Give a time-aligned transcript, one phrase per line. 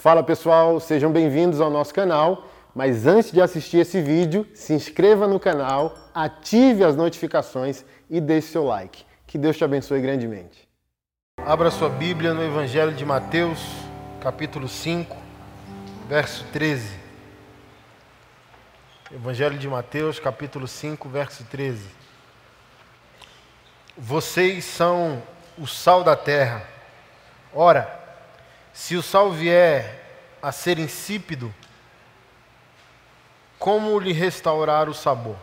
[0.00, 2.48] Fala pessoal, sejam bem-vindos ao nosso canal.
[2.74, 8.48] Mas antes de assistir esse vídeo, se inscreva no canal, ative as notificações e deixe
[8.48, 9.04] seu like.
[9.26, 10.66] Que Deus te abençoe grandemente.
[11.36, 13.60] Abra sua Bíblia no Evangelho de Mateus,
[14.22, 15.14] capítulo 5,
[16.08, 16.98] verso 13.
[19.12, 21.86] Evangelho de Mateus, capítulo 5, verso 13.
[23.98, 25.22] Vocês são
[25.58, 26.66] o sal da terra.
[27.52, 27.99] Ora,
[28.72, 29.98] se o sal vier
[30.42, 31.52] a ser insípido,
[33.58, 35.36] como lhe restaurar o sabor?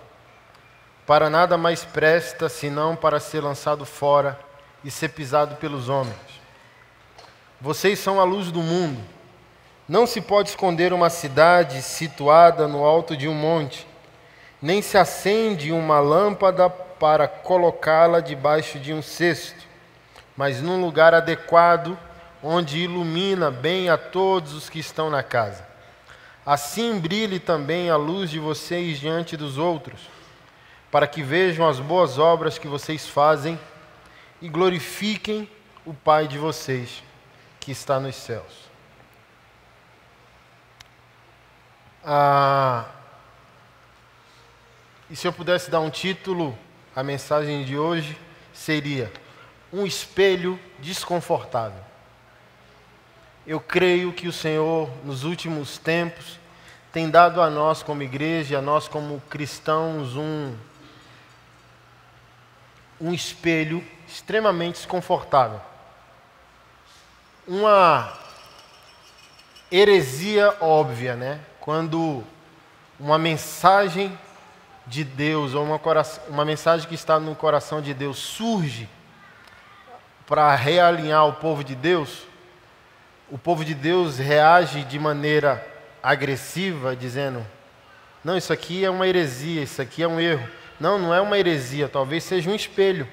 [1.06, 4.40] Para nada mais presta senão para ser lançado fora
[4.84, 6.18] e ser pisado pelos homens.
[7.62, 9.02] Vocês são a luz do mundo.
[9.88, 13.88] Não se pode esconder uma cidade situada no alto de um monte,
[14.62, 19.66] nem se acende uma lâmpada para colocá-la debaixo de um cesto,
[20.36, 21.98] mas num lugar adequado,
[22.42, 25.66] onde ilumina bem a todos os que estão na casa.
[26.46, 30.00] Assim brilhe também a luz de vocês diante dos outros,
[30.90, 33.60] para que vejam as boas obras que vocês fazem
[34.42, 35.50] e glorifiquem
[35.86, 37.04] o Pai de vocês
[37.60, 38.68] que está nos céus.
[42.04, 42.86] Ah,
[45.10, 46.58] e se eu pudesse dar um título
[46.96, 48.18] à mensagem de hoje,
[48.54, 49.12] seria
[49.72, 51.87] Um espelho desconfortável.
[53.48, 56.38] Eu creio que o Senhor, nos últimos tempos,
[56.92, 60.54] tem dado a nós como igreja, a nós como cristãos, um,
[63.00, 65.62] um espelho extremamente desconfortável.
[67.48, 68.18] Uma
[69.72, 71.40] heresia óbvia, né?
[71.62, 72.26] Quando
[73.00, 74.20] uma mensagem
[74.86, 75.80] de Deus, ou uma,
[76.28, 78.90] uma mensagem que está no coração de Deus surge
[80.26, 82.28] para realinhar o povo de Deus,
[83.30, 85.66] o povo de Deus reage de maneira
[86.02, 87.46] agressiva, dizendo:
[88.24, 90.48] não, isso aqui é uma heresia, isso aqui é um erro.
[90.80, 93.08] Não, não é uma heresia, talvez seja um espelho.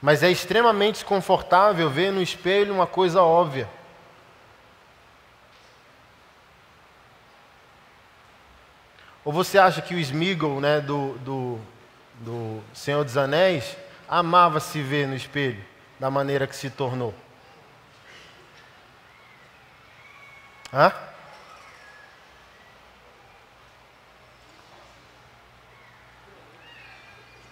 [0.00, 3.68] Mas é extremamente desconfortável ver no espelho uma coisa óbvia.
[9.24, 11.58] Ou você acha que o Smigol, né, do, do,
[12.20, 13.74] do Senhor dos Anéis,
[14.06, 17.14] amava se ver no espelho da maneira que se tornou?
[20.72, 20.92] Hã?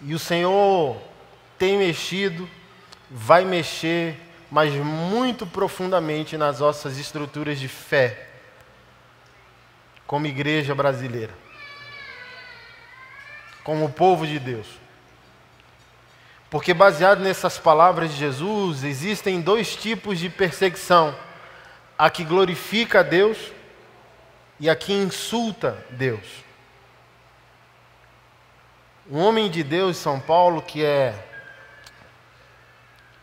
[0.01, 1.01] E o Senhor
[1.57, 2.49] tem mexido,
[3.09, 4.19] vai mexer,
[4.51, 8.27] mas muito profundamente nas nossas estruturas de fé,
[10.05, 11.33] como igreja brasileira,
[13.63, 14.82] como povo de Deus.
[16.53, 21.17] Porque, baseado nessas palavras de Jesus, existem dois tipos de perseguição:
[21.97, 23.51] a que glorifica a Deus
[24.59, 26.43] e a que insulta Deus.
[29.09, 31.15] Um homem de Deus, São Paulo, que é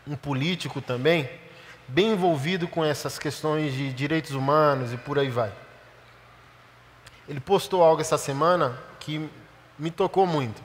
[0.05, 1.29] um político também,
[1.87, 5.53] bem envolvido com essas questões de direitos humanos e por aí vai.
[7.29, 9.29] Ele postou algo essa semana que
[9.79, 10.61] me tocou muito.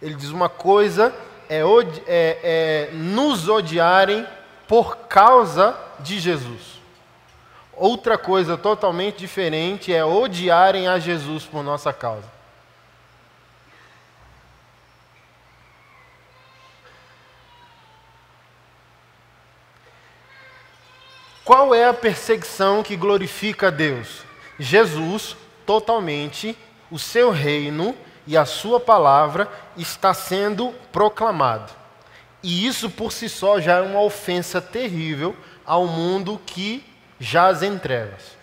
[0.00, 1.12] Ele diz: uma coisa
[1.48, 1.60] é,
[2.06, 4.26] é, é nos odiarem
[4.66, 6.80] por causa de Jesus.
[7.76, 12.34] Outra coisa totalmente diferente é odiarem a Jesus por nossa causa.
[21.44, 24.22] Qual é a perseguição que glorifica a Deus?
[24.58, 26.56] Jesus, totalmente,
[26.90, 27.94] o seu reino
[28.26, 31.72] e a sua palavra está sendo proclamado.
[32.42, 36.84] E isso por si só já é uma ofensa terrível ao mundo que
[37.18, 38.36] jaz em trevas.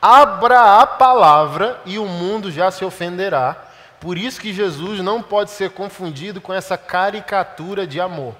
[0.00, 3.56] Abra a palavra e o mundo já se ofenderá.
[4.00, 8.34] Por isso que Jesus não pode ser confundido com essa caricatura de amor.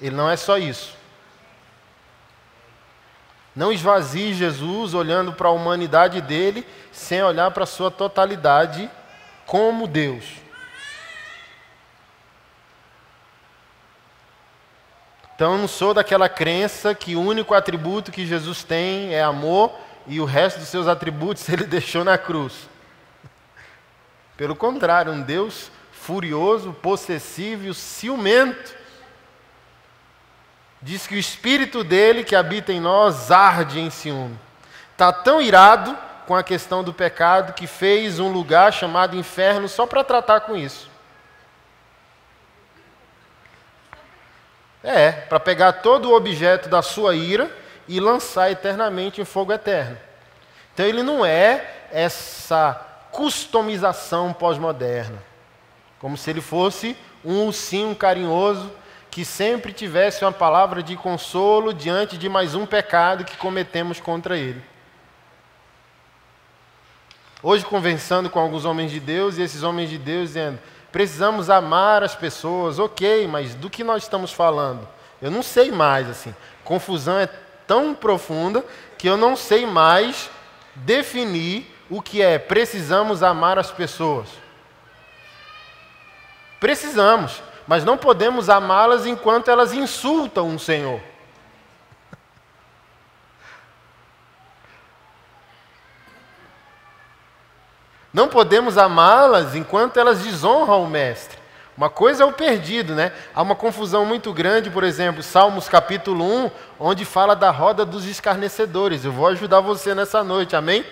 [0.00, 0.96] Ele não é só isso.
[3.54, 8.88] Não esvazie Jesus olhando para a humanidade dele sem olhar para a sua totalidade
[9.48, 10.24] como Deus.
[15.34, 19.74] Então eu não sou daquela crença que o único atributo que Jesus tem é amor
[20.06, 22.68] e o resto dos seus atributos ele deixou na cruz.
[24.36, 28.74] Pelo contrário, um Deus furioso, possessivo, ciumento,
[30.82, 34.38] diz que o espírito dele que habita em nós arde em ciúme.
[34.92, 35.96] Está tão irado
[36.28, 40.54] com a questão do pecado que fez um lugar chamado inferno só para tratar com
[40.54, 40.90] isso.
[44.84, 47.50] É, para pegar todo o objeto da sua ira
[47.88, 49.96] e lançar eternamente em fogo eterno.
[50.74, 52.74] Então ele não é essa
[53.10, 55.22] customização pós-moderna,
[55.98, 56.94] como se ele fosse
[57.24, 58.70] um ursinho carinhoso
[59.10, 64.36] que sempre tivesse uma palavra de consolo diante de mais um pecado que cometemos contra
[64.36, 64.62] ele.
[67.40, 70.58] Hoje, conversando com alguns homens de Deus, e esses homens de Deus dizendo:
[70.90, 74.86] precisamos amar as pessoas, ok, mas do que nós estamos falando?
[75.22, 76.34] Eu não sei mais, assim.
[76.64, 77.28] Confusão é
[77.66, 78.64] tão profunda
[78.96, 80.28] que eu não sei mais
[80.74, 84.28] definir o que é precisamos amar as pessoas.
[86.58, 91.00] Precisamos, mas não podemos amá-las enquanto elas insultam o Senhor.
[98.12, 101.38] Não podemos amá-las enquanto elas desonram o Mestre.
[101.76, 103.12] Uma coisa é o perdido, né?
[103.34, 106.50] Há uma confusão muito grande, por exemplo, Salmos capítulo 1,
[106.80, 109.04] onde fala da roda dos escarnecedores.
[109.04, 110.84] Eu vou ajudar você nessa noite, amém?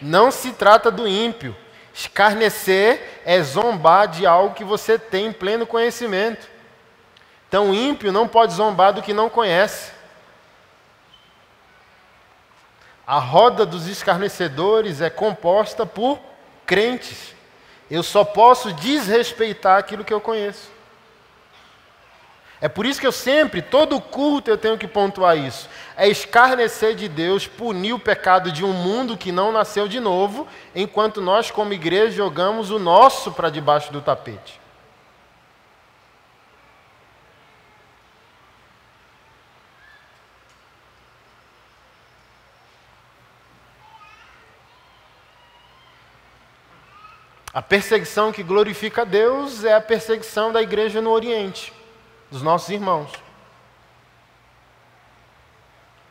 [0.00, 1.54] Não se trata do ímpio.
[1.92, 6.46] Escarnecer é zombar de algo que você tem em pleno conhecimento.
[7.48, 9.90] Então, o ímpio não pode zombar do que não conhece.
[13.08, 16.18] A roda dos escarnecedores é composta por
[16.66, 17.34] crentes.
[17.90, 20.70] Eu só posso desrespeitar aquilo que eu conheço.
[22.60, 25.70] É por isso que eu sempre, todo culto, eu tenho que pontuar isso.
[25.96, 30.46] É escarnecer de Deus, punir o pecado de um mundo que não nasceu de novo,
[30.74, 34.60] enquanto nós, como igreja, jogamos o nosso para debaixo do tapete.
[47.58, 51.72] A perseguição que glorifica a Deus é a perseguição da igreja no Oriente,
[52.30, 53.10] dos nossos irmãos.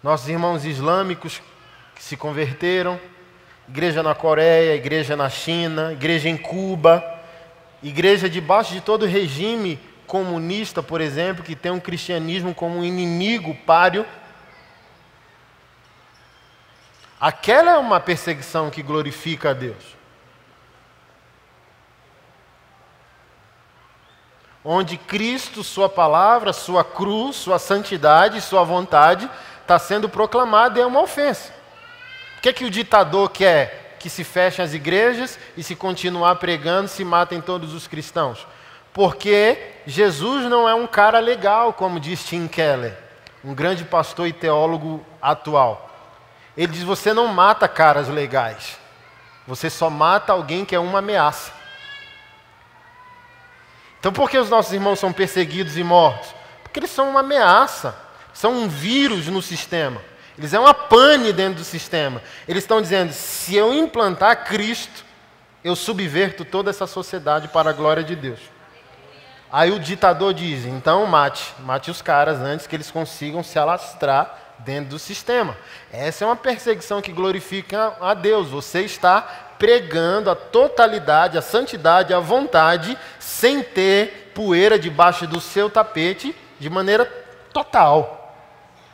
[0.03, 1.41] Nossos irmãos islâmicos
[1.95, 2.99] que se converteram,
[3.65, 7.01] igreja na Coreia, igreja na China, igreja em Cuba,
[7.81, 13.55] igreja debaixo de todo regime comunista, por exemplo, que tem um cristianismo como um inimigo
[13.65, 14.05] páreo.
[17.17, 19.96] Aquela é uma perseguição que glorifica a Deus.
[24.69, 29.29] Onde Cristo, Sua palavra, Sua cruz, Sua santidade, Sua vontade
[29.61, 31.53] está sendo proclamada e é uma ofensa.
[32.35, 36.89] Por que, que o ditador quer que se fechem as igrejas e se continuar pregando
[36.89, 38.45] se matem todos os cristãos?
[38.91, 42.97] Porque Jesus não é um cara legal, como diz Tim Keller,
[43.45, 45.89] um grande pastor e teólogo atual.
[46.57, 48.77] Ele diz: você não mata caras legais,
[49.47, 51.56] você só mata alguém que é uma ameaça.
[53.99, 56.33] Então, por que os nossos irmãos são perseguidos e mortos?
[56.63, 57.95] Porque eles são uma ameaça,
[58.33, 60.01] são um vírus no sistema.
[60.37, 62.21] Eles é uma pane dentro do sistema.
[62.47, 65.03] Eles estão dizendo: se eu implantar Cristo,
[65.63, 68.39] eu subverto toda essa sociedade para a glória de Deus.
[69.51, 74.37] Aí o ditador diz: então mate, mate os caras antes que eles consigam se alastrar
[74.59, 75.57] dentro do sistema.
[75.91, 78.49] Essa é uma perseguição que glorifica a Deus.
[78.49, 85.69] Você está pregando a totalidade, a santidade, a vontade, sem ter poeira debaixo do seu
[85.69, 87.05] tapete, de maneira
[87.51, 88.35] total.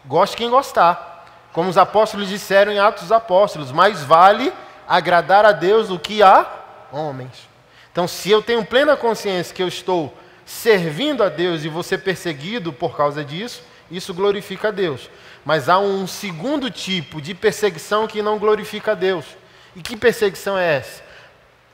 [0.05, 1.49] Goste quem gostar.
[1.51, 4.51] Como os apóstolos disseram em Atos dos Apóstolos, mais vale
[4.87, 6.45] agradar a Deus do que a
[6.91, 7.47] homens.
[7.91, 10.13] Então, se eu tenho plena consciência que eu estou
[10.45, 15.09] servindo a Deus e ser perseguido por causa disso, isso glorifica a Deus.
[15.45, 19.25] Mas há um segundo tipo de perseguição que não glorifica a Deus
[19.75, 21.03] e que perseguição é essa?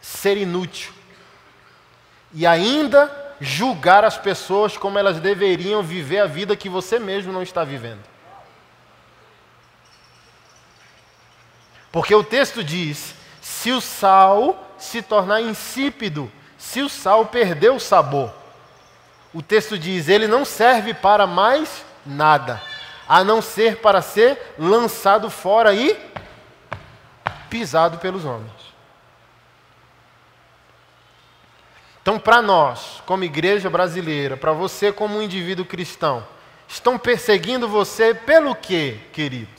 [0.01, 0.93] Ser inútil.
[2.33, 7.43] E ainda julgar as pessoas como elas deveriam viver a vida que você mesmo não
[7.43, 8.03] está vivendo.
[11.91, 17.79] Porque o texto diz: se o sal se tornar insípido, se o sal perder o
[17.79, 18.31] sabor,
[19.33, 22.61] o texto diz: ele não serve para mais nada,
[23.07, 25.93] a não ser para ser lançado fora e
[27.49, 28.51] pisado pelos homens.
[32.01, 36.25] Então, para nós, como igreja brasileira, para você como um indivíduo cristão,
[36.67, 39.49] estão perseguindo você pelo quê, querido?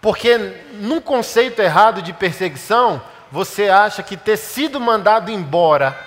[0.00, 0.36] Porque
[0.72, 5.98] num conceito errado de perseguição, você acha que ter sido mandado embora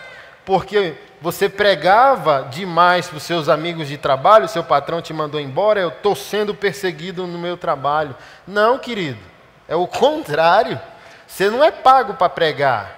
[0.47, 5.79] porque você pregava demais para os seus amigos de trabalho, seu patrão te mandou embora,
[5.79, 8.15] eu estou sendo perseguido no meu trabalho.
[8.45, 9.19] Não, querido,
[9.67, 10.79] é o contrário.
[11.25, 12.95] Você não é pago para pregar,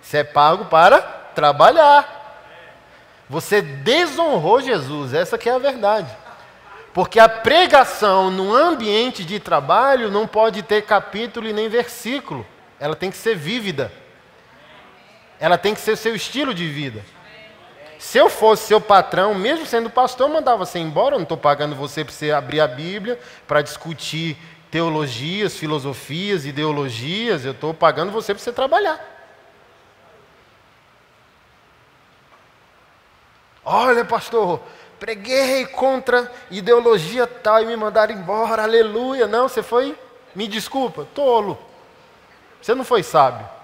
[0.00, 1.00] você é pago para
[1.34, 2.20] trabalhar.
[3.28, 6.14] Você desonrou Jesus, essa que é a verdade.
[6.92, 12.46] Porque a pregação no ambiente de trabalho não pode ter capítulo e nem versículo.
[12.78, 13.90] Ela tem que ser vívida.
[15.40, 17.02] Ela tem que ser seu estilo de vida.
[18.02, 21.14] Se eu fosse seu patrão, mesmo sendo pastor, eu mandava você embora.
[21.14, 24.36] Eu não estou pagando você para você abrir a Bíblia para discutir
[24.72, 27.44] teologias, filosofias, ideologias.
[27.44, 29.00] Eu estou pagando você para você trabalhar.
[33.64, 34.60] Olha, pastor,
[34.98, 39.28] preguei contra ideologia tal e me mandaram embora, aleluia.
[39.28, 39.96] Não, você foi,
[40.34, 41.56] me desculpa, tolo.
[42.60, 43.61] Você não foi sábio.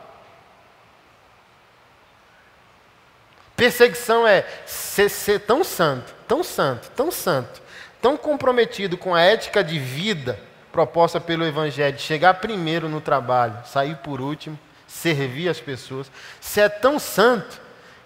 [3.59, 7.61] Perseguição é ser, ser tão santo, tão santo, tão santo,
[8.00, 10.38] tão comprometido com a ética de vida
[10.71, 16.09] proposta pelo Evangelho, chegar primeiro no trabalho, sair por último, servir as pessoas.
[16.41, 17.61] Você é tão santo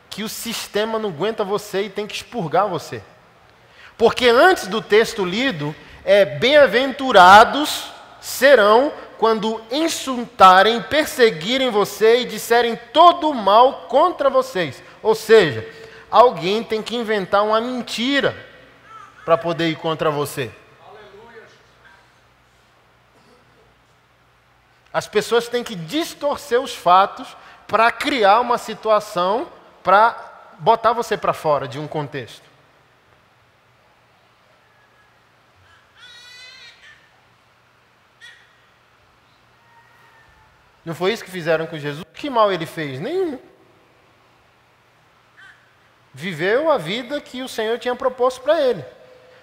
[0.08, 3.02] que o sistema não aguenta você e tem que expurgar você.
[3.98, 7.92] Porque antes do texto lido, é bem-aventurados
[8.22, 14.82] serão quando insultarem, perseguirem você e disserem todo o mal contra vocês.
[15.02, 15.68] Ou seja,
[16.10, 18.36] alguém tem que inventar uma mentira
[19.24, 20.50] para poder ir contra você.
[24.92, 29.50] As pessoas têm que distorcer os fatos para criar uma situação
[29.82, 32.52] para botar você para fora de um contexto.
[40.84, 42.04] Não foi isso que fizeram com Jesus?
[42.12, 43.00] Que mal ele fez?
[43.00, 43.38] Nenhum.
[46.14, 48.84] Viveu a vida que o Senhor tinha proposto para ele.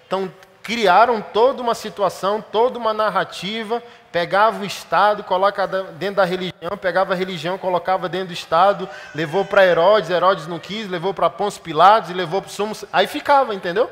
[0.06, 6.78] Então, criaram toda uma situação, toda uma narrativa, pegava o Estado, colocava dentro da religião,
[6.80, 11.28] pegava a religião, colocava dentro do Estado, levou para Herodes, Herodes não quis, levou para
[11.28, 12.76] Pôncio Pilatos e levou para o Sumo...
[12.94, 13.90] Aí ficava, entendeu?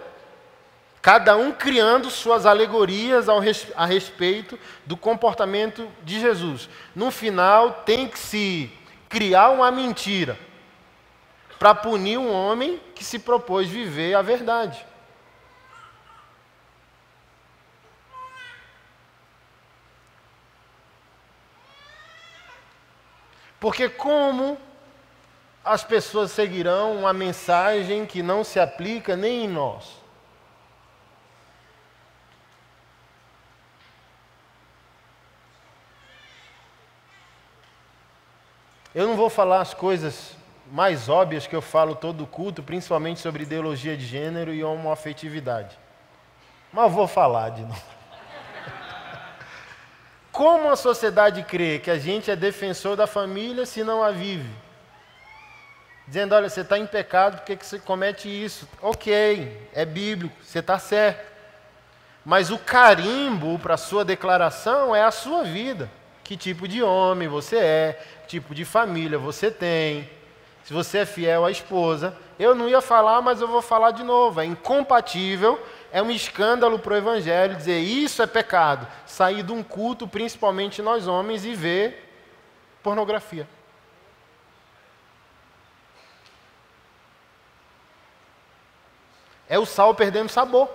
[1.01, 3.65] Cada um criando suas alegorias ao res...
[3.75, 6.69] a respeito do comportamento de Jesus.
[6.95, 8.71] No final, tem que se
[9.09, 10.37] criar uma mentira
[11.57, 14.85] para punir um homem que se propôs viver a verdade.
[23.59, 24.57] Porque como
[25.65, 29.97] as pessoas seguirão uma mensagem que não se aplica nem em nós?
[38.93, 40.36] Eu não vou falar as coisas
[40.71, 45.77] mais óbvias que eu falo todo culto, principalmente sobre ideologia de gênero e homoafetividade.
[46.71, 47.75] Mas vou falar de novo.
[50.31, 54.49] Como a sociedade crê que a gente é defensor da família se não a vive?
[56.07, 58.67] Dizendo, olha, você está em pecado, por que você comete isso?
[58.81, 61.35] Ok, é bíblico, você está certo.
[62.23, 65.89] Mas o carimbo para a sua declaração é a sua vida.
[66.23, 70.09] Que tipo de homem você é, que tipo de família você tem,
[70.67, 72.13] se você é fiel à esposa.
[72.37, 74.41] Eu não ia falar, mas eu vou falar de novo.
[74.41, 75.57] É incompatível
[75.93, 78.85] é um escândalo para o Evangelho dizer isso é pecado.
[79.05, 82.11] Sair de um culto, principalmente nós homens, e ver
[82.83, 83.47] pornografia.
[89.47, 90.69] É o sal perdendo sabor.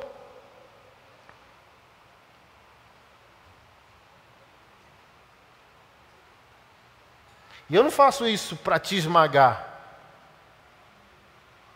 [7.69, 9.72] E eu não faço isso para te esmagar.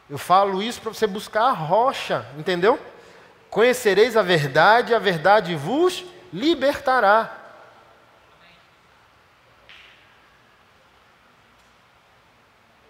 [0.09, 2.79] Eu falo isso para você buscar a rocha, entendeu?
[3.51, 7.45] Conhecereis a verdade, a verdade vos libertará.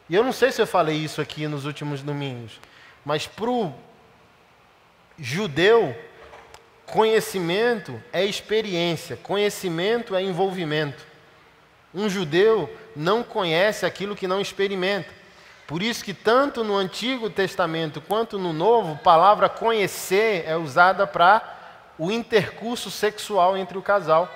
[0.09, 2.61] E eu não sei se eu falei isso aqui nos últimos domingos,
[3.05, 3.75] mas para o
[5.19, 5.97] judeu,
[6.85, 11.05] conhecimento é experiência, conhecimento é envolvimento.
[11.95, 15.16] Um judeu não conhece aquilo que não experimenta.
[15.67, 21.07] Por isso que tanto no Antigo Testamento quanto no Novo, a palavra conhecer é usada
[21.07, 21.43] para
[21.99, 24.31] o intercurso sexual entre o casal.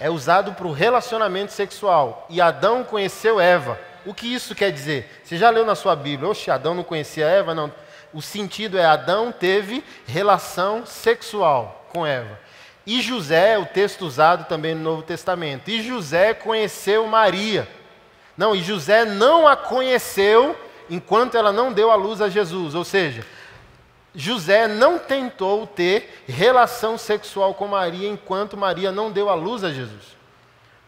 [0.00, 2.26] É usado para o relacionamento sexual.
[2.28, 3.78] E Adão conheceu Eva.
[4.04, 5.08] O que isso quer dizer?
[5.22, 6.28] Você já leu na sua Bíblia?
[6.28, 7.54] Oxe, Adão não conhecia Eva?
[7.54, 7.72] Não.
[8.12, 12.40] O sentido é Adão teve relação sexual com Eva.
[12.84, 15.70] E José, o texto usado também no Novo Testamento.
[15.70, 17.68] E José conheceu Maria.
[18.36, 20.56] Não, e José não a conheceu
[20.88, 22.74] enquanto ela não deu a luz a Jesus.
[22.74, 23.24] Ou seja,
[24.14, 29.72] José não tentou ter relação sexual com Maria enquanto Maria não deu a luz a
[29.72, 30.16] Jesus.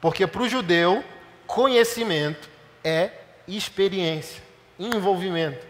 [0.01, 1.03] Porque para o judeu,
[1.47, 2.49] conhecimento
[2.83, 3.11] é
[3.49, 4.43] experiência,
[4.79, 5.67] envolvimento.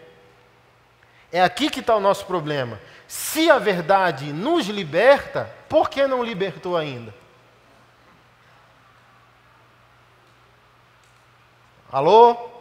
[1.31, 2.79] É aqui que está o nosso problema.
[3.07, 7.13] Se a verdade nos liberta, por que não libertou ainda?
[11.91, 12.54] Alô?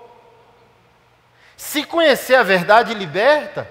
[1.65, 3.69] Se conhecer a verdade liberta,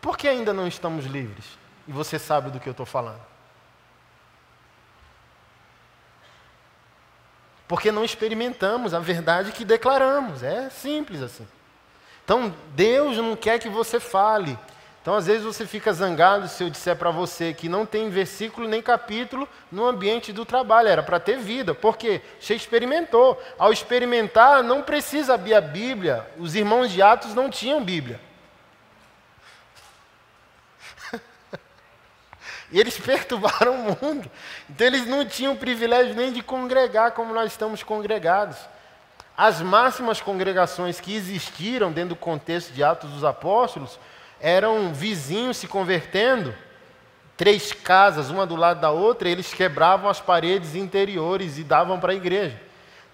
[0.00, 1.44] por que ainda não estamos livres?
[1.86, 3.20] E você sabe do que eu estou falando.
[7.68, 10.42] Porque não experimentamos a verdade que declaramos.
[10.42, 11.46] É simples assim.
[12.24, 14.58] Então, Deus não quer que você fale.
[15.04, 18.66] Então, às vezes você fica zangado se eu disser para você que não tem versículo
[18.66, 20.88] nem capítulo no ambiente do trabalho.
[20.88, 21.74] Era para ter vida.
[21.74, 22.22] Por quê?
[22.40, 23.38] Você experimentou.
[23.58, 26.26] Ao experimentar, não precisa abrir a Bíblia.
[26.38, 28.18] Os irmãos de Atos não tinham Bíblia.
[32.72, 34.30] E eles perturbaram o mundo.
[34.70, 38.56] Então eles não tinham privilégio nem de congregar como nós estamos congregados.
[39.36, 43.98] As máximas congregações que existiram dentro do contexto de Atos dos Apóstolos
[44.44, 46.54] eram vizinhos se convertendo,
[47.34, 52.12] três casas, uma do lado da outra, eles quebravam as paredes interiores e davam para
[52.12, 52.60] a igreja.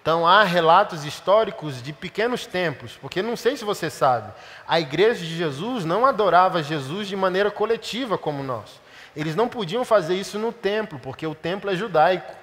[0.01, 4.29] Então há relatos históricos de pequenos templos, porque não sei se você sabe,
[4.67, 8.81] a igreja de Jesus não adorava Jesus de maneira coletiva como nós.
[9.15, 12.35] Eles não podiam fazer isso no templo, porque o templo é judaico.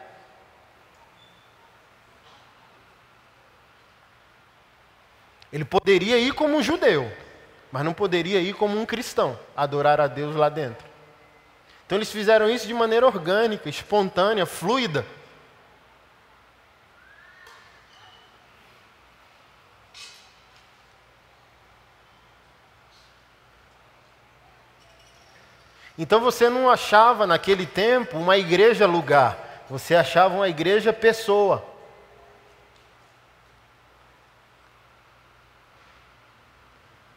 [5.53, 7.13] Ele poderia ir como um judeu,
[7.71, 10.87] mas não poderia ir como um cristão, adorar a Deus lá dentro.
[11.87, 15.05] Então eles fizeram isso de maneira orgânica, espontânea, fluida.
[25.99, 31.68] Então você não achava naquele tempo uma igreja lugar, você achava uma igreja pessoa.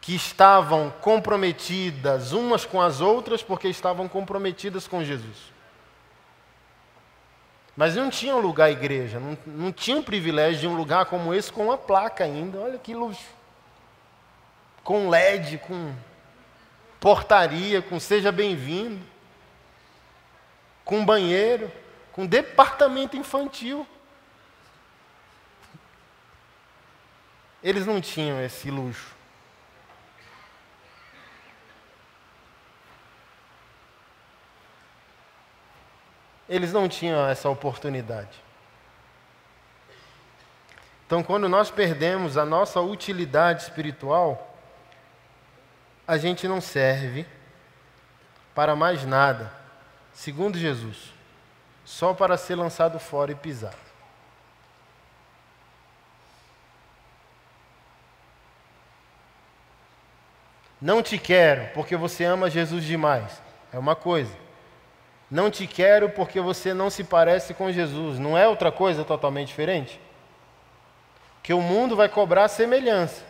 [0.02, 5.52] Que estavam comprometidas umas com as outras porque estavam comprometidas com Jesus.
[7.76, 11.66] Mas não tinham lugar igreja, não, não tinham privilégio de um lugar como esse com
[11.66, 12.58] uma placa ainda.
[12.58, 13.30] Olha que luxo.
[14.82, 15.94] Com LED, com
[16.98, 19.00] portaria, com seja bem-vindo,
[20.84, 21.70] com banheiro,
[22.10, 23.86] com departamento infantil.
[27.62, 29.21] Eles não tinham esse luxo.
[36.52, 38.42] Eles não tinham essa oportunidade.
[41.06, 44.54] Então, quando nós perdemos a nossa utilidade espiritual,
[46.06, 47.26] a gente não serve
[48.54, 49.50] para mais nada,
[50.12, 51.14] segundo Jesus,
[51.86, 53.76] só para ser lançado fora e pisado.
[60.78, 63.40] Não te quero porque você ama Jesus demais,
[63.72, 64.42] é uma coisa.
[65.32, 68.18] Não te quero porque você não se parece com Jesus.
[68.18, 69.98] Não é outra coisa totalmente diferente?
[71.42, 73.24] Que o mundo vai cobrar semelhança.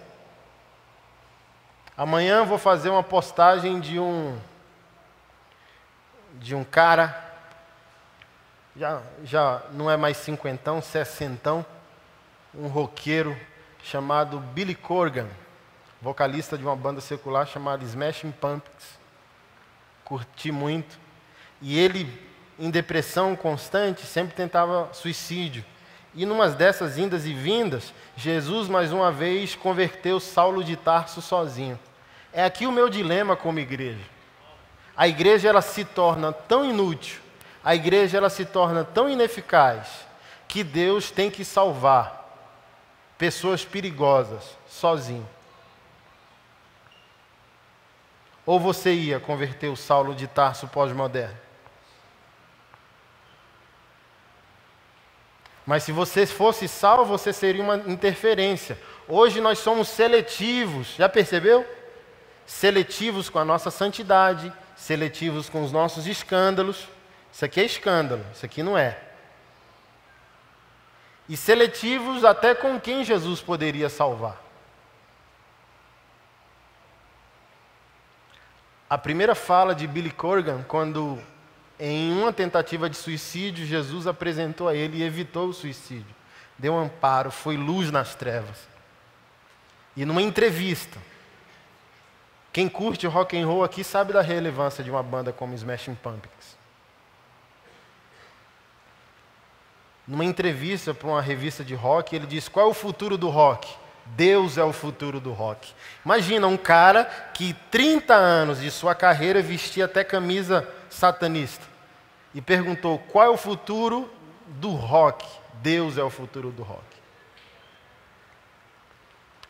[1.96, 4.36] Amanhã vou fazer uma postagem de um
[6.40, 7.16] de um cara
[8.74, 11.64] já já não é mais cinquentão, sessentão,
[12.52, 13.38] um roqueiro
[13.80, 15.28] chamado Billy Corgan,
[16.00, 18.98] vocalista de uma banda secular chamada Smashing Pumpkins.
[20.04, 21.00] Curti muito.
[21.62, 22.06] E ele,
[22.58, 25.64] em depressão constante, sempre tentava suicídio.
[26.14, 31.78] E numa dessas indas e vindas, Jesus mais uma vez converteu Saulo de Tarso sozinho.
[32.32, 34.04] É aqui o meu dilema como igreja.
[34.96, 37.20] A igreja ela se torna tão inútil,
[37.64, 39.88] a igreja ela se torna tão ineficaz
[40.46, 42.20] que Deus tem que salvar
[43.16, 45.26] pessoas perigosas sozinho.
[48.44, 51.41] Ou você ia converter o Saulo de Tarso pós-moderno?
[55.64, 58.78] Mas se você fosse salvo, você seria uma interferência.
[59.06, 61.66] Hoje nós somos seletivos, já percebeu?
[62.44, 66.88] Seletivos com a nossa santidade, seletivos com os nossos escândalos.
[67.32, 68.98] Isso aqui é escândalo, isso aqui não é.
[71.28, 74.42] E seletivos até com quem Jesus poderia salvar.
[78.90, 81.18] A primeira fala de Billy Corgan, quando
[81.84, 86.14] em uma tentativa de suicídio, Jesus apresentou a ele e evitou o suicídio.
[86.56, 88.56] Deu amparo, foi luz nas trevas.
[89.96, 90.96] E numa entrevista,
[92.52, 96.56] quem curte rock and roll aqui sabe da relevância de uma banda como Smashing Pumpkins.
[100.06, 103.68] Numa entrevista para uma revista de rock, ele disse: "Qual é o futuro do rock?"
[104.06, 105.72] Deus é o futuro do rock.
[106.04, 111.71] Imagina um cara que 30 anos de sua carreira vestia até camisa satanista
[112.34, 114.10] e perguntou qual é o futuro
[114.46, 115.26] do rock.
[115.54, 116.82] Deus é o futuro do rock.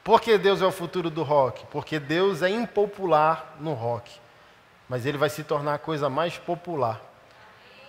[0.05, 1.65] Por que Deus é o futuro do rock?
[1.71, 4.11] Porque Deus é impopular no rock,
[4.89, 7.01] mas ele vai se tornar a coisa mais popular.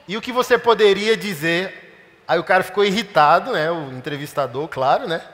[0.07, 2.21] E o que você poderia dizer?
[2.27, 3.71] Aí o cara ficou irritado, né?
[3.71, 5.27] O entrevistador, claro, né?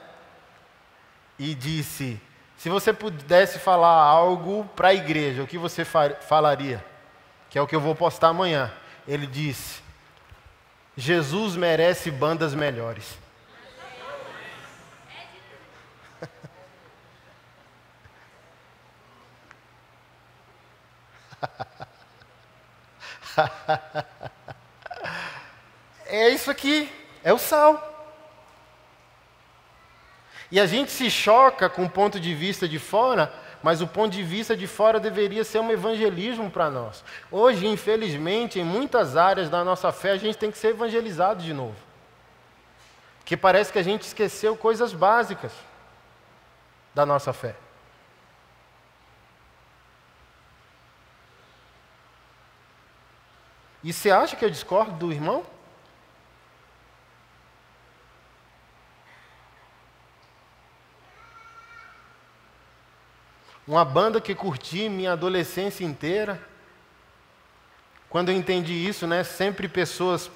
[1.38, 2.20] E disse:
[2.56, 6.84] se você pudesse falar algo para a igreja, o que você falaria?
[7.48, 8.72] Que é o que eu vou postar amanhã.
[9.10, 9.82] Ele disse:
[10.96, 13.18] Jesus merece bandas melhores.
[26.06, 26.88] é isso aqui,
[27.24, 27.88] é o sal.
[30.52, 34.12] E a gente se choca com o ponto de vista de fora, mas o ponto
[34.12, 37.04] de vista de fora deveria ser um evangelismo para nós.
[37.30, 41.52] Hoje, infelizmente, em muitas áreas da nossa fé, a gente tem que ser evangelizado de
[41.52, 41.76] novo.
[43.18, 45.52] Porque parece que a gente esqueceu coisas básicas
[46.94, 47.54] da nossa fé.
[53.82, 55.44] E você acha que eu discordo do irmão?
[63.70, 66.42] Uma banda que curti minha adolescência inteira.
[68.08, 70.28] Quando eu entendi isso, né, sempre pessoas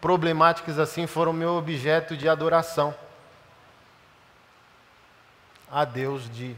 [0.00, 2.94] problemáticas assim foram meu objeto de adoração.
[5.70, 6.56] A Deus de,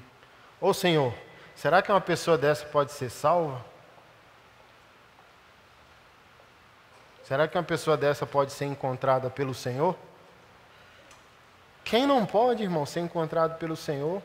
[0.61, 1.13] ô oh, Senhor,
[1.57, 3.65] será que uma pessoa dessa pode ser salva?
[7.25, 9.97] Será que uma pessoa dessa pode ser encontrada pelo Senhor?
[11.83, 14.23] Quem não pode, irmão, ser encontrado pelo Senhor?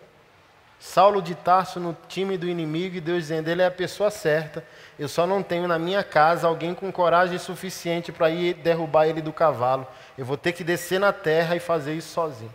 [0.80, 4.64] Saulo de Tarso no time do inimigo e Deus dizendo: Ele é a pessoa certa.
[4.98, 9.22] Eu só não tenho na minha casa alguém com coragem suficiente para ir derrubar ele
[9.22, 9.88] do cavalo.
[10.18, 12.54] Eu vou ter que descer na terra e fazer isso sozinho.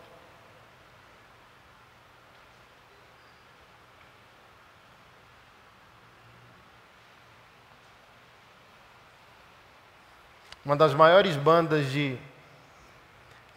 [10.64, 12.16] Uma das maiores bandas de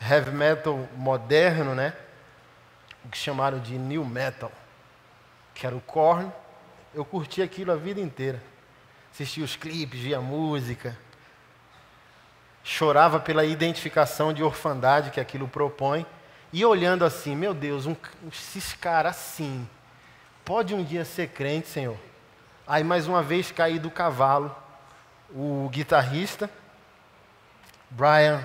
[0.01, 1.93] heavy metal moderno, né?
[3.09, 4.51] Que chamaram de new metal,
[5.53, 6.31] que era o Korn.
[6.93, 8.41] Eu curti aquilo a vida inteira.
[9.11, 10.97] Assistia os clipes, via música.
[12.63, 16.05] Chorava pela identificação de orfandade que aquilo propõe.
[16.51, 17.95] E olhando assim, meu Deus, um,
[18.31, 19.67] esses caras assim,
[20.45, 21.97] pode um dia ser crente, Senhor?
[22.65, 24.55] Aí mais uma vez caí do cavalo.
[25.31, 26.49] O guitarrista,
[27.89, 28.43] Brian,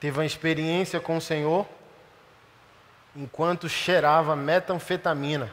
[0.00, 1.66] teve uma experiência com o Senhor
[3.14, 5.50] enquanto cheirava metanfetamina.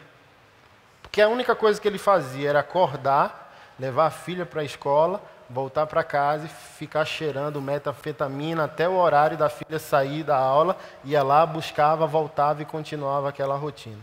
[1.01, 5.21] Porque a única coisa que ele fazia era acordar, levar a filha para a escola,
[5.49, 10.77] voltar para casa e ficar cheirando metanfetamina até o horário da filha sair da aula,
[11.03, 13.99] ia lá, buscava, voltava e continuava aquela rotina.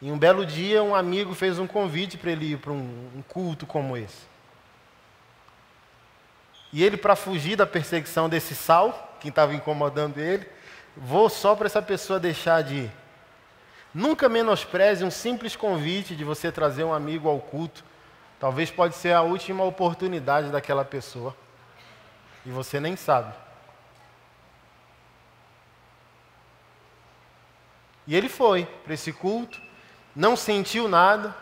[0.00, 3.22] E um belo dia, um amigo fez um convite para ele ir para um, um
[3.26, 4.26] culto como esse.
[6.72, 10.46] E ele, para fugir da perseguição desse sal, que estava incomodando ele,
[10.96, 12.92] Vou só para essa pessoa deixar de ir.
[13.92, 17.84] Nunca menospreze um simples convite de você trazer um amigo ao culto.
[18.40, 21.36] Talvez pode ser a última oportunidade daquela pessoa.
[22.44, 23.34] E você nem sabe.
[28.06, 29.60] E ele foi para esse culto,
[30.14, 31.34] não sentiu nada,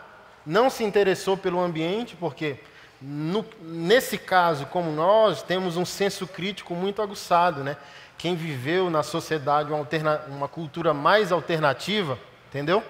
[0.45, 2.59] não se interessou pelo ambiente, porque
[3.07, 7.77] no, nesse caso, como nós, temos um senso crítico muito aguçado, né?
[8.17, 9.87] quem viveu na sociedade uma,
[10.27, 12.17] uma cultura mais alternativa,
[12.49, 12.83] entendeu?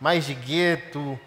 [0.00, 1.18] Mais de gueto,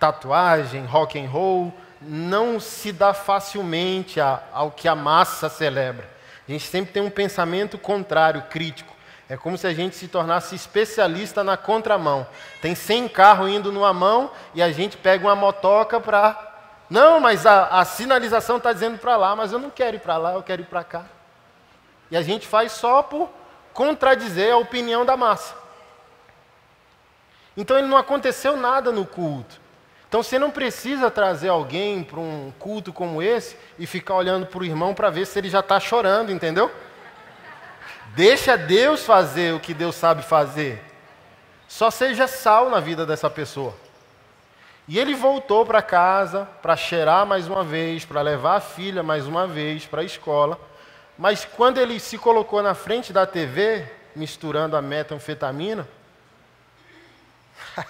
[0.00, 6.10] tatuagem, rock and roll, não se dá facilmente a, ao que a massa celebra.
[6.48, 8.92] A gente sempre tem um pensamento contrário, crítico.
[9.28, 12.26] É como se a gente se tornasse especialista na contramão.
[12.60, 16.50] Tem 100 carros indo numa mão e a gente pega uma motoca para.
[16.92, 20.18] Não, mas a, a sinalização está dizendo para lá, mas eu não quero ir para
[20.18, 21.06] lá, eu quero ir para cá.
[22.10, 23.30] E a gente faz só por
[23.72, 25.54] contradizer a opinião da massa.
[27.56, 29.58] Então ele não aconteceu nada no culto.
[30.06, 34.60] Então você não precisa trazer alguém para um culto como esse e ficar olhando para
[34.60, 36.70] o irmão para ver se ele já está chorando, entendeu?
[38.14, 40.84] Deixa Deus fazer o que Deus sabe fazer.
[41.66, 43.74] Só seja sal na vida dessa pessoa.
[44.92, 49.26] E ele voltou para casa para cheirar mais uma vez, para levar a filha mais
[49.26, 50.60] uma vez para a escola.
[51.16, 55.88] Mas quando ele se colocou na frente da TV, misturando a metanfetamina.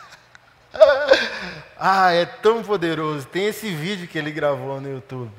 [1.77, 3.27] ah, é tão poderoso.
[3.27, 5.33] Tem esse vídeo que ele gravou no YouTube.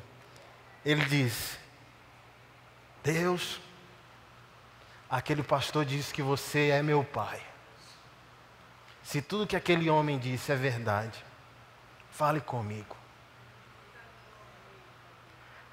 [0.85, 1.57] Ele diz:
[3.01, 3.61] Deus,
[5.09, 7.39] aquele pastor disse que você é meu pai.
[9.01, 11.23] Se tudo que aquele homem disse é verdade,
[12.13, 12.95] fale comigo.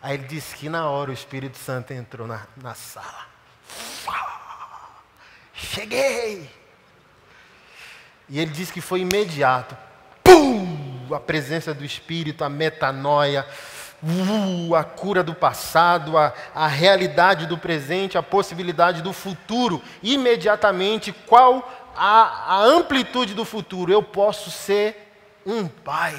[0.03, 3.27] Aí ele disse que na hora o Espírito Santo entrou na, na sala.
[5.53, 6.51] Cheguei!
[8.29, 9.77] E ele disse que foi imediato.
[10.25, 11.07] Pum!
[11.15, 13.47] A presença do Espírito, a metanoia,
[14.03, 19.83] uh, a cura do passado, a, a realidade do presente, a possibilidade do futuro.
[20.03, 23.93] Imediatamente, qual a, a amplitude do futuro?
[23.93, 25.10] Eu posso ser
[25.47, 26.17] um pai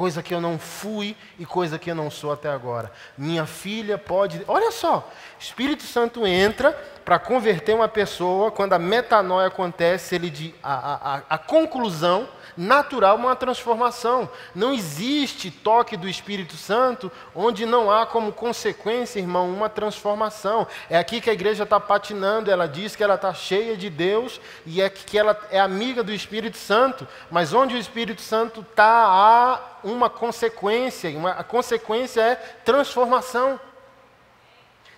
[0.00, 2.90] coisa que eu não fui e coisa que eu não sou até agora.
[3.18, 4.42] Minha filha pode.
[4.48, 5.06] Olha só,
[5.38, 6.72] Espírito Santo entra
[7.04, 12.26] para converter uma pessoa, quando a metanoia acontece, ele a, a, a conclusão
[12.60, 14.28] natural uma transformação.
[14.54, 20.66] Não existe toque do Espírito Santo onde não há como consequência, irmão, uma transformação.
[20.90, 22.50] É aqui que a igreja está patinando.
[22.50, 26.12] Ela diz que ela está cheia de Deus e é que ela é amiga do
[26.12, 27.08] Espírito Santo.
[27.30, 31.08] Mas onde o Espírito Santo está, há uma consequência.
[31.16, 33.58] Uma, a consequência é transformação.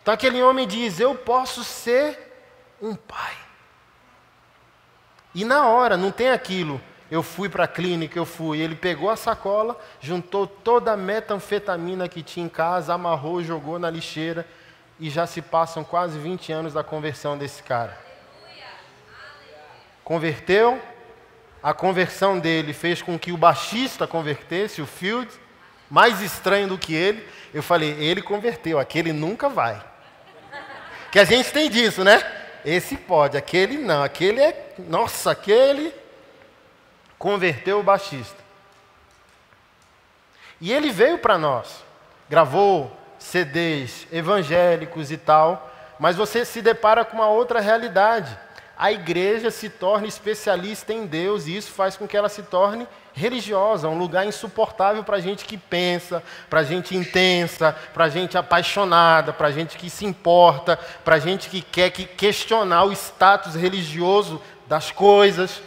[0.02, 2.18] Então aquele homem diz: Eu posso ser
[2.82, 3.36] um pai.
[5.32, 6.80] E na hora, não tem aquilo
[7.12, 8.58] eu fui para a clínica, eu fui.
[8.58, 13.90] Ele pegou a sacola, juntou toda a metanfetamina que tinha em casa, amarrou, jogou na
[13.90, 14.46] lixeira
[14.98, 17.98] e já se passam quase 20 anos da conversão desse cara.
[20.02, 20.80] Converteu,
[21.62, 25.30] a conversão dele fez com que o baixista convertesse, o Field,
[25.90, 27.28] mais estranho do que ele.
[27.52, 29.84] Eu falei, ele converteu, aquele nunca vai.
[31.10, 32.22] Que a gente tem disso, né?
[32.64, 36.00] Esse pode, aquele não, aquele é, nossa, aquele
[37.22, 38.42] converteu o baixista.
[40.60, 41.84] E ele veio para nós,
[42.28, 48.36] gravou CDs evangélicos e tal, mas você se depara com uma outra realidade.
[48.76, 52.88] A igreja se torna especialista em Deus e isso faz com que ela se torne
[53.12, 59.52] religiosa, um lugar insuportável para gente que pensa, para gente intensa, para gente apaixonada, para
[59.52, 65.62] gente que se importa, para gente que quer que questionar o status religioso das coisas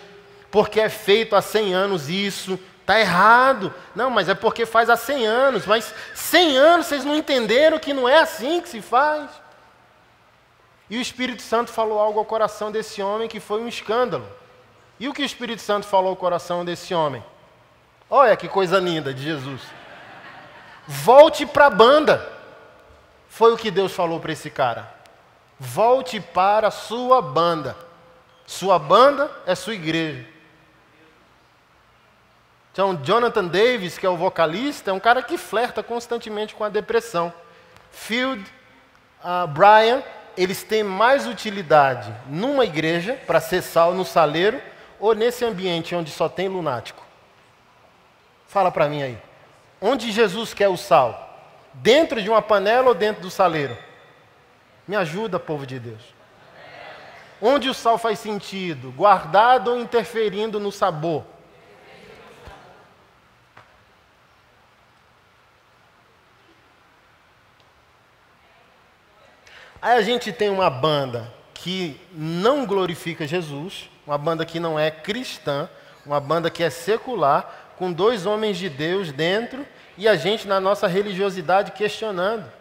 [0.55, 3.73] porque é feito há 100 anos isso, está errado.
[3.93, 7.93] Não, mas é porque faz há 100 anos, mas 100 anos vocês não entenderam que
[7.93, 9.29] não é assim que se faz.
[10.89, 14.25] E o Espírito Santo falou algo ao coração desse homem que foi um escândalo.
[14.97, 17.21] E o que o Espírito Santo falou ao coração desse homem?
[18.09, 19.61] Olha que coisa linda de Jesus.
[20.87, 22.31] Volte para a banda.
[23.27, 24.89] Foi o que Deus falou para esse cara.
[25.59, 27.75] Volte para a sua banda.
[28.47, 30.33] Sua banda é sua igreja.
[32.75, 36.67] Então, Jonathan Davis, que é o vocalista, é um cara que flerta constantemente com a
[36.67, 37.33] depressão.
[37.89, 38.43] Field,
[39.23, 40.03] uh, Brian,
[40.35, 44.61] eles têm mais utilidade numa igreja, para ser sal no saleiro,
[44.99, 47.01] ou nesse ambiente onde só tem lunático?
[48.45, 49.17] Fala para mim aí.
[49.79, 51.33] Onde Jesus quer o sal?
[51.75, 53.77] Dentro de uma panela ou dentro do saleiro?
[54.85, 56.01] Me ajuda, povo de Deus.
[57.41, 58.91] Onde o sal faz sentido?
[58.91, 61.34] Guardado ou interferindo no sabor?
[69.85, 74.89] Aí a gente tem uma banda que não glorifica Jesus, uma banda que não é
[74.89, 75.69] cristã,
[76.03, 79.63] uma banda que é secular, com dois homens de Deus dentro
[79.95, 82.51] e a gente na nossa religiosidade questionando.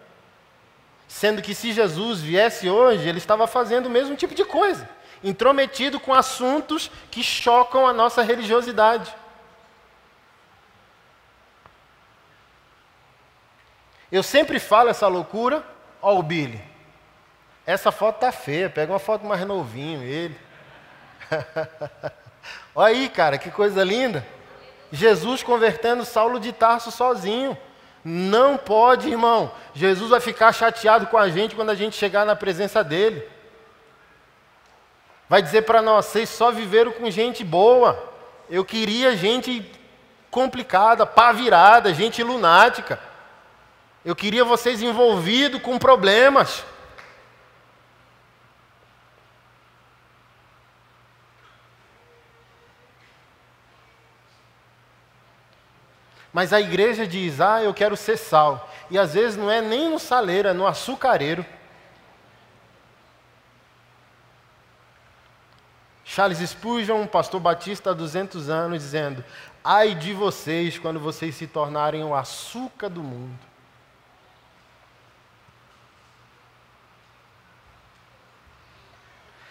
[1.09, 4.87] Sendo que se Jesus viesse hoje, ele estava fazendo o mesmo tipo de coisa,
[5.23, 9.11] intrometido com assuntos que chocam a nossa religiosidade.
[14.13, 15.65] Eu sempre falo essa loucura,
[16.03, 16.74] ó o Billy.
[17.67, 20.37] Essa foto tá feia, pega uma foto mais novinho, ele.
[22.75, 24.27] Olha aí, cara, que coisa linda.
[24.93, 27.57] Jesus convertendo Saulo de Tarso sozinho.
[28.05, 29.51] Não pode, irmão.
[29.75, 33.27] Jesus vai ficar chateado com a gente quando a gente chegar na presença dele.
[35.29, 38.13] Vai dizer para nós: vocês só viveram com gente boa.
[38.51, 39.71] Eu queria gente
[40.31, 43.01] complicada, pá virada, gente lunática.
[44.05, 46.63] Eu queria vocês envolvidos com problemas.
[56.35, 58.69] Mas a igreja diz: ah, eu quero ser sal.
[58.91, 61.47] E às vezes não é nem no saleiro, é no açucareiro.
[66.05, 69.25] Charles Spurgeon, um pastor batista há 200 anos, dizendo:
[69.63, 73.39] Ai de vocês quando vocês se tornarem o açúcar do mundo.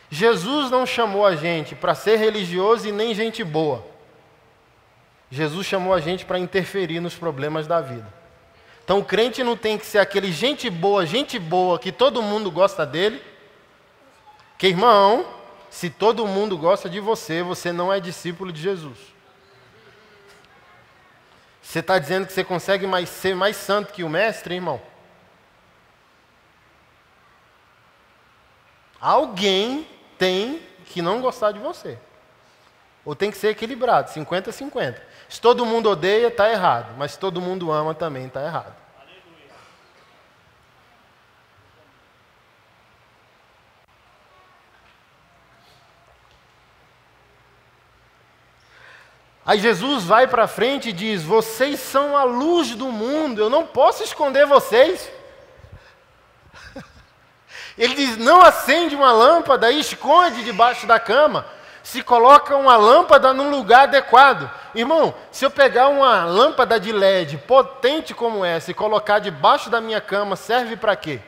[0.09, 3.92] Jesus não chamou a gente para ser religioso e nem gente boa.
[5.33, 8.05] Jesus chamou a gente para interferir nos problemas da vida.
[8.83, 12.51] Então o crente não tem que ser aquele gente boa, gente boa, que todo mundo
[12.51, 13.19] gosta dele.
[14.59, 15.25] Que irmão,
[15.71, 18.99] se todo mundo gosta de você, você não é discípulo de Jesus.
[21.63, 24.79] Você está dizendo que você consegue mais, ser mais santo que o mestre, irmão?
[29.01, 29.87] Alguém
[30.19, 31.97] tem que não gostar de você.
[33.03, 35.12] Ou tem que ser equilibrado, 50-50.
[35.33, 36.93] Se todo mundo odeia, está errado.
[36.95, 38.75] Mas se todo mundo ama, também está errado.
[49.43, 53.65] Aí Jesus vai para frente e diz: Vocês são a luz do mundo, eu não
[53.65, 55.09] posso esconder vocês.
[57.75, 61.43] Ele diz: Não acende uma lâmpada e esconde debaixo da cama.
[61.81, 64.61] Se coloca uma lâmpada num lugar adequado.
[64.75, 69.79] Irmão, se eu pegar uma lâmpada de LED potente como essa e colocar debaixo da
[69.79, 71.19] minha cama, serve para quê?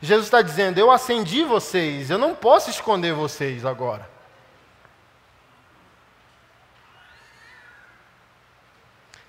[0.00, 4.10] Jesus está dizendo: Eu acendi vocês, eu não posso esconder vocês agora.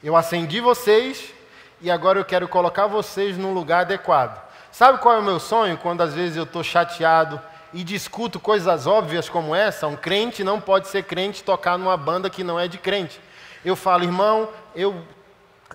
[0.04, 1.32] Eu acendi vocês
[1.80, 4.42] e agora eu quero colocar vocês num lugar adequado.
[4.72, 7.39] Sabe qual é o meu sonho quando às vezes eu estou chateado
[7.72, 9.88] e discuto coisas óbvias como essa?
[9.88, 13.22] Um crente não pode ser crente tocar numa banda que não é de crente.
[13.63, 15.06] Eu falo, irmão, eu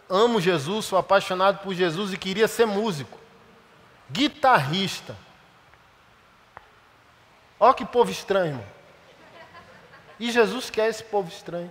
[0.09, 3.18] amo Jesus, sou apaixonado por Jesus e queria ser músico,
[4.11, 5.16] guitarrista.
[7.59, 8.66] Olha que povo estranho, irmão.
[10.20, 11.70] E Jesus quer esse povo estranho.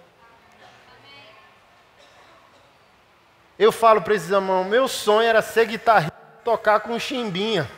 [3.60, 7.70] Eu falo para esses irmãos, meu sonho era ser guitarrista tocar com chimbinha.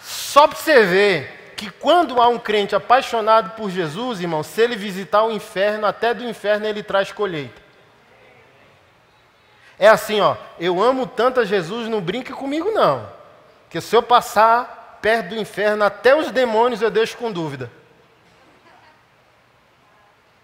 [0.00, 4.76] Só para você ver que quando há um crente apaixonado por Jesus, irmão, se ele
[4.76, 7.60] visitar o inferno, até do inferno ele traz colheita.
[9.76, 13.08] É assim, ó, eu amo tanto a Jesus, não brinque comigo não.
[13.68, 17.68] Que se eu passar perto do inferno, até os demônios eu deixo com dúvida.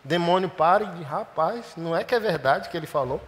[0.03, 3.23] Demônio para e diz, rapaz, não é que é verdade que ele falou?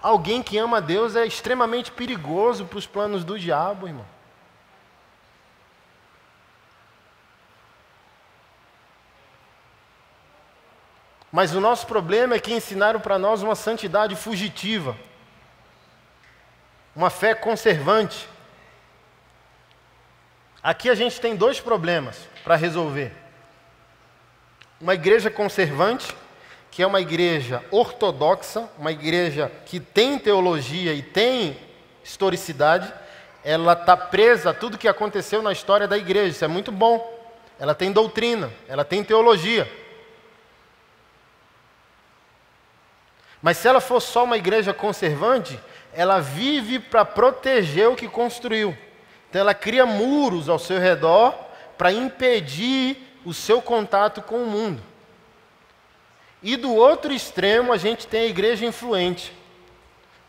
[0.00, 4.15] Alguém que ama Deus é extremamente perigoso para os planos do diabo, irmão.
[11.36, 14.96] Mas o nosso problema é que ensinaram para nós uma santidade fugitiva,
[16.94, 18.26] uma fé conservante.
[20.62, 23.12] Aqui a gente tem dois problemas para resolver:
[24.80, 26.16] uma igreja conservante
[26.70, 31.54] que é uma igreja ortodoxa, uma igreja que tem teologia e tem
[32.02, 32.90] historicidade,
[33.44, 36.28] ela está presa a tudo que aconteceu na história da igreja.
[36.28, 37.14] Isso é muito bom.
[37.58, 39.70] Ela tem doutrina, ela tem teologia.
[43.42, 45.58] Mas se ela for só uma igreja conservante,
[45.92, 48.76] ela vive para proteger o que construiu.
[49.28, 51.34] Então ela cria muros ao seu redor
[51.76, 54.82] para impedir o seu contato com o mundo.
[56.42, 59.32] E do outro extremo a gente tem a igreja influente,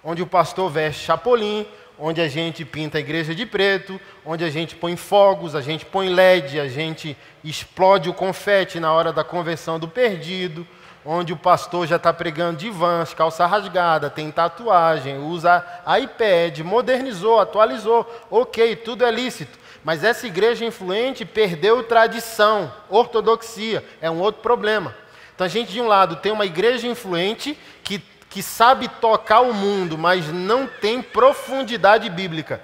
[0.04, 1.68] onde o pastor veste chapolim,
[2.00, 5.86] onde a gente pinta a igreja de preto, onde a gente põe fogos, a gente
[5.86, 10.66] põe LED, a gente explode o confete na hora da conversão do perdido,
[11.10, 15.66] onde o pastor já está pregando de vans, calça rasgada, tem tatuagem, usa
[16.02, 19.58] iPad, modernizou, atualizou, ok, tudo é lícito.
[19.86, 24.94] Mas essa igreja influente perdeu tradição, ortodoxia, é um outro problema.
[25.34, 29.54] Então a gente, de um lado, tem uma igreja influente que, que sabe tocar o
[29.54, 32.62] mundo, mas não tem profundidade bíblica.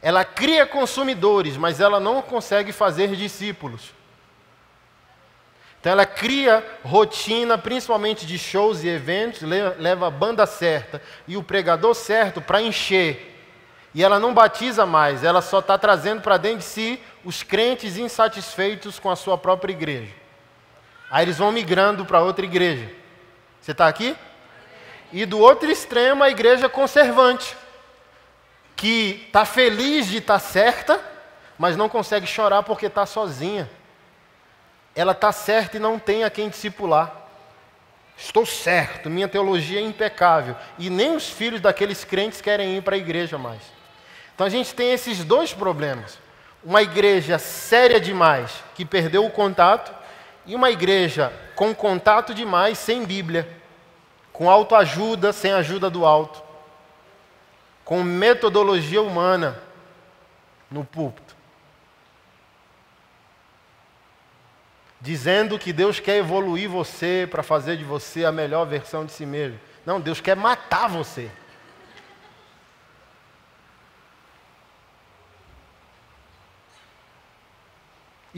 [0.00, 3.97] Ela cria consumidores, mas ela não consegue fazer discípulos.
[5.80, 11.42] Então ela cria rotina, principalmente de shows e eventos, leva a banda certa e o
[11.42, 13.36] pregador certo para encher.
[13.94, 17.96] E ela não batiza mais, ela só está trazendo para dentro de si os crentes
[17.96, 20.12] insatisfeitos com a sua própria igreja.
[21.10, 22.90] Aí eles vão migrando para outra igreja.
[23.60, 24.16] Você está aqui?
[25.12, 27.56] E do outro extremo, a igreja conservante,
[28.76, 31.00] que está feliz de estar tá certa,
[31.58, 33.68] mas não consegue chorar porque está sozinha.
[34.98, 37.14] Ela está certa e não tem a quem discipular.
[38.16, 40.56] Estou certo, minha teologia é impecável.
[40.76, 43.62] E nem os filhos daqueles crentes querem ir para a igreja mais.
[44.34, 46.18] Então a gente tem esses dois problemas.
[46.64, 49.94] uma igreja séria demais, que perdeu o contato,
[50.44, 53.48] e uma igreja com contato demais, sem Bíblia,
[54.32, 56.42] com autoajuda, sem ajuda do alto,
[57.84, 59.62] com metodologia humana
[60.68, 61.27] no púlpito.
[65.00, 69.24] Dizendo que Deus quer evoluir você para fazer de você a melhor versão de si
[69.24, 69.58] mesmo.
[69.86, 71.30] Não, Deus quer matar você.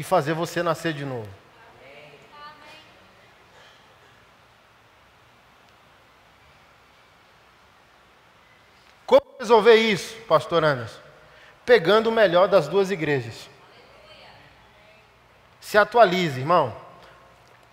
[0.00, 1.28] e fazer você nascer de novo.
[9.04, 10.98] Como resolver isso, pastor Anderson?
[11.66, 13.50] Pegando o melhor das duas igrejas.
[15.60, 16.74] Se atualize, irmão.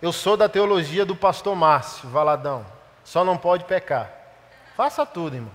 [0.00, 2.64] Eu sou da teologia do pastor Márcio Valadão.
[3.02, 4.12] Só não pode pecar.
[4.76, 5.52] Faça tudo, irmão.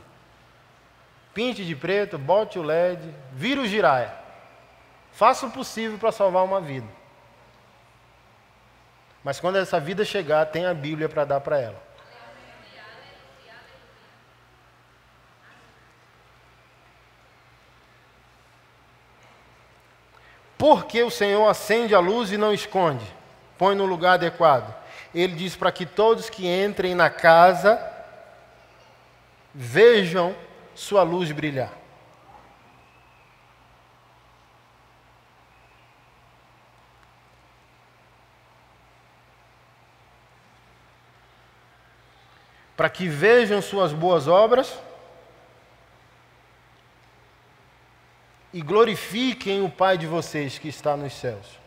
[1.33, 4.13] Pinte de preto, bote o LED, vira o giraia.
[5.11, 6.87] Faça o possível para salvar uma vida.
[9.23, 11.81] Mas quando essa vida chegar, tem a Bíblia para dar para ela.
[20.63, 23.03] Porque o Senhor acende a luz e não esconde,
[23.57, 24.73] põe no lugar adequado.
[25.13, 27.77] Ele diz para que todos que entrem na casa
[29.53, 30.33] vejam
[30.73, 31.69] sua luz brilhar.
[42.77, 44.79] para que vejam suas boas obras
[48.53, 51.59] e glorifiquem o Pai de vocês que está nos céus.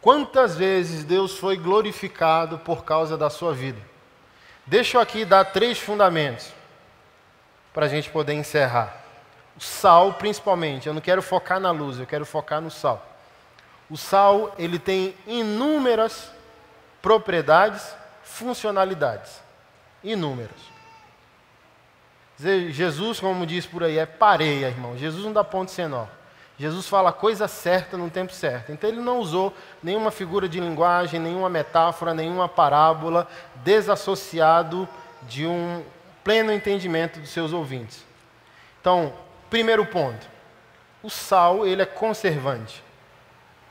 [0.00, 3.80] Quantas vezes Deus foi glorificado por causa da sua vida?
[4.66, 6.52] Deixa eu aqui dar três fundamentos
[7.72, 9.00] para a gente poder encerrar.
[9.56, 13.06] O sal, principalmente, eu não quero focar na luz, eu quero focar no sal.
[13.88, 16.30] O sal, ele tem inúmeras
[17.00, 19.40] propriedades, funcionalidades
[20.02, 20.71] inúmeros.
[22.70, 24.96] Jesus, como diz por aí, é pareia, irmão.
[24.96, 26.06] Jesus não dá ponto sem nó.
[26.58, 28.70] Jesus fala a coisa certa no tempo certo.
[28.70, 33.26] Então ele não usou nenhuma figura de linguagem, nenhuma metáfora, nenhuma parábola,
[33.56, 34.88] desassociado
[35.22, 35.82] de um
[36.22, 38.04] pleno entendimento dos seus ouvintes.
[38.80, 39.12] Então,
[39.50, 40.30] primeiro ponto.
[41.02, 42.82] O sal, ele é conservante.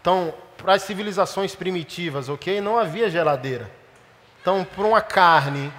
[0.01, 2.59] Então, para as civilizações primitivas, ok?
[2.59, 3.71] Não havia geladeira.
[4.41, 5.71] Então, para uma carne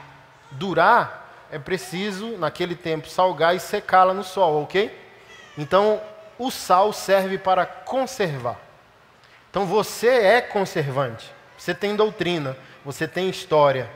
[0.51, 1.22] durar,
[1.53, 4.91] é preciso, naquele tempo, salgar e secá-la no sol, ok?
[5.59, 6.01] Então,
[6.39, 8.59] o sal serve para conservar.
[9.51, 11.31] Então, você é conservante.
[11.59, 13.89] Você tem doutrina, você tem história.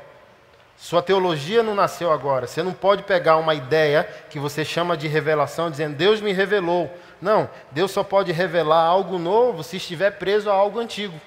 [0.77, 2.47] Sua teologia não nasceu agora.
[2.47, 6.95] Você não pode pegar uma ideia que você chama de revelação, dizendo Deus me revelou.
[7.23, 11.19] Não, Deus só pode revelar algo novo se estiver preso a algo antigo.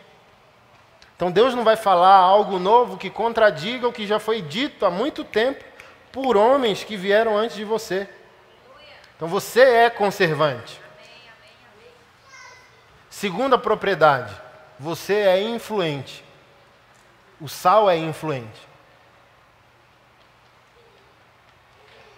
[1.16, 4.92] Então Deus não vai falar algo novo que contradiga o que já foi dito há
[4.92, 5.68] muito tempo
[6.12, 8.10] por homens que vieram antes de você.
[9.16, 10.80] Então você é conservante.
[13.10, 14.34] Segunda propriedade,
[14.80, 16.24] você é influente.
[17.41, 18.68] O sal é influente.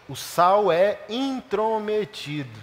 [0.08, 2.60] O sal é intrometido.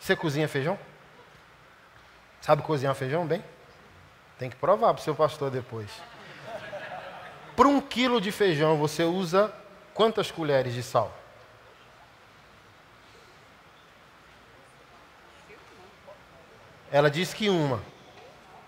[0.00, 0.78] Você cozinha feijão?
[2.40, 3.44] Sabe cozinhar feijão bem?
[4.40, 5.90] Tem que provar para o seu pastor depois.
[7.54, 9.52] Para um quilo de feijão, você usa
[9.92, 11.12] quantas colheres de sal?
[16.90, 17.82] Ela disse que uma.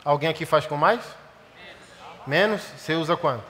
[0.05, 1.03] Alguém aqui faz com mais?
[2.27, 2.61] Menos?
[2.77, 3.45] Você usa quanto?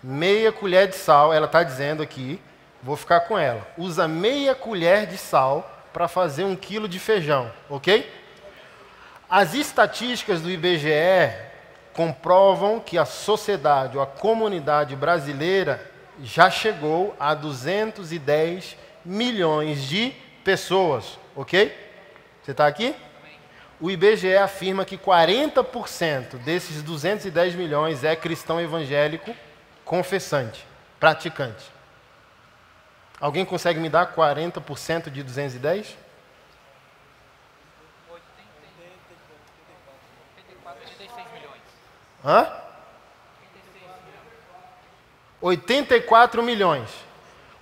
[0.00, 1.34] Meia colher de sal.
[1.34, 2.40] Ela está dizendo aqui,
[2.80, 3.66] vou ficar com ela.
[3.76, 8.08] Usa meia colher de sal para fazer um quilo de feijão, ok?
[9.30, 11.36] As estatísticas do IBGE
[11.92, 15.84] comprovam que a sociedade ou a comunidade brasileira
[16.22, 18.74] já chegou a 210
[19.04, 21.76] milhões de pessoas, ok?
[22.42, 22.96] Você está aqui?
[23.78, 29.36] O IBGE afirma que 40% desses 210 milhões é cristão evangélico
[29.84, 30.66] confessante,
[30.98, 31.70] praticante.
[33.20, 35.96] Alguém consegue me dar 40% de 210?
[40.98, 41.62] 86 milhões.
[42.24, 42.46] Hã?
[45.40, 46.90] 84 milhões.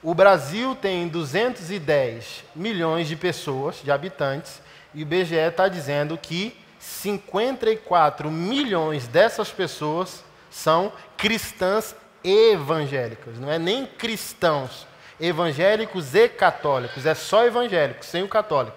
[0.02, 4.62] O Brasil tem 210 milhões de pessoas, de habitantes,
[4.94, 13.58] e o IBGE está dizendo que 54 milhões dessas pessoas são cristãs evangélicas, não é
[13.58, 14.86] nem cristãos
[15.18, 17.06] Evangélicos e católicos.
[17.06, 18.76] É só evangélico, sem o católico.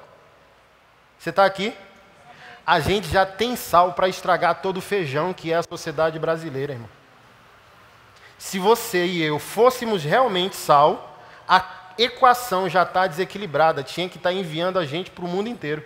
[1.17, 1.73] Você está aqui?
[2.69, 6.73] A gente já tem sal para estragar todo o feijão que é a sociedade brasileira,
[6.73, 6.87] irmão.
[8.37, 11.65] Se você e eu fôssemos realmente sal, a
[11.97, 13.81] equação já está desequilibrada.
[13.81, 15.83] Tinha que estar tá enviando a gente para o mundo inteiro.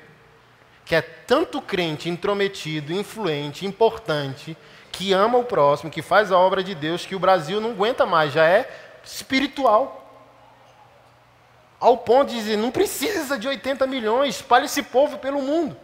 [0.83, 4.57] Que é tanto crente intrometido, influente, importante,
[4.91, 8.05] que ama o próximo, que faz a obra de Deus, que o Brasil não aguenta
[8.05, 8.69] mais, já é
[9.05, 10.21] espiritual.
[11.79, 15.77] Ao ponto de dizer, não precisa de 80 milhões, espalhe esse povo pelo mundo.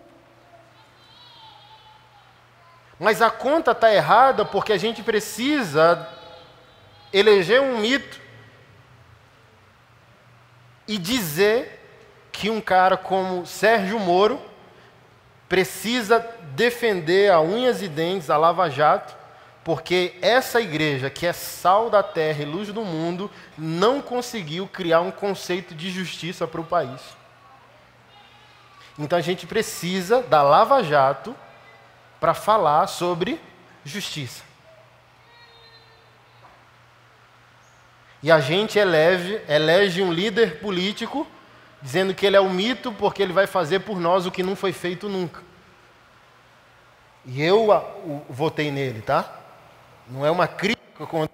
[2.99, 6.07] Mas a conta está errada porque a gente precisa
[7.13, 8.19] eleger um mito
[10.87, 11.79] e dizer
[12.31, 14.39] que um cara como Sérgio Moro
[15.47, 16.19] precisa
[16.55, 19.15] defender a unhas e dentes a Lava Jato,
[19.63, 25.01] porque essa igreja, que é sal da terra e luz do mundo, não conseguiu criar
[25.01, 27.01] um conceito de justiça para o país.
[28.97, 31.35] Então a gente precisa da Lava Jato
[32.19, 33.39] para falar sobre
[33.83, 34.43] justiça.
[38.21, 41.25] E a gente elege, elege um líder político
[41.81, 44.55] dizendo que ele é o mito porque ele vai fazer por nós o que não
[44.55, 45.41] foi feito nunca.
[47.25, 49.33] E eu a, o, votei nele, tá?
[50.07, 51.29] Não é uma crítica contra.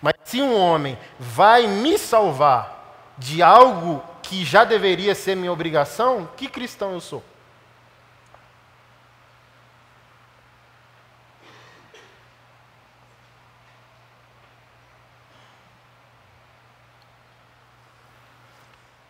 [0.00, 6.28] Mas se um homem vai me salvar de algo que já deveria ser minha obrigação,
[6.36, 7.22] que cristão eu sou?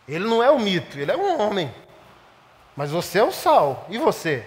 [0.07, 1.73] Ele não é o mito, ele é um homem.
[2.75, 3.85] Mas você é o sal.
[3.89, 4.45] E você?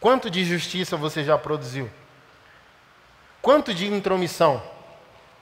[0.00, 1.90] Quanto de justiça você já produziu?
[3.42, 4.62] Quanto de intromissão?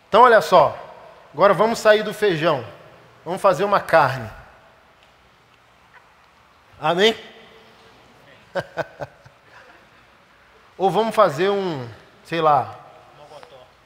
[0.09, 0.79] Então, olha só.
[1.33, 2.65] Agora vamos sair do feijão.
[3.25, 4.31] Vamos fazer uma carne.
[6.81, 7.17] Amém?
[10.79, 11.89] Ou vamos fazer um,
[12.25, 12.79] sei lá.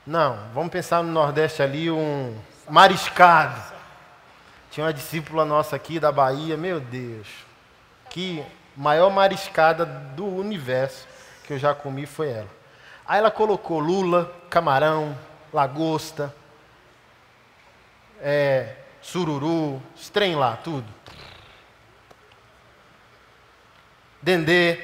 [0.06, 2.36] Não, vamos pensar no Nordeste ali, um
[2.68, 3.77] mariscado.
[4.78, 7.26] Tinha uma discípula nossa aqui da Bahia, meu Deus,
[8.10, 11.04] que maior mariscada do universo
[11.42, 12.48] que eu já comi foi ela.
[13.04, 15.18] Aí ela colocou lula, camarão,
[15.52, 16.32] lagosta,
[18.20, 20.86] é, sururu, os trem lá, tudo.
[24.22, 24.80] Dendê,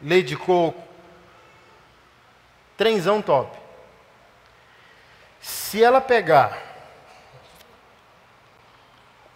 [0.00, 0.82] leite de coco,
[2.74, 3.54] trenzão top.
[5.42, 6.75] Se ela pegar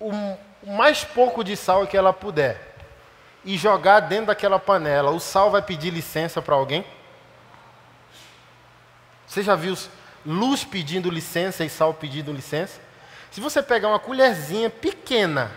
[0.01, 2.75] o mais pouco de sal que ela puder
[3.45, 6.85] e jogar dentro daquela panela, o sal vai pedir licença para alguém?
[9.27, 9.77] Você já viu
[10.27, 12.81] luz pedindo licença e sal pedindo licença?
[13.31, 15.51] Se você pegar uma colherzinha pequena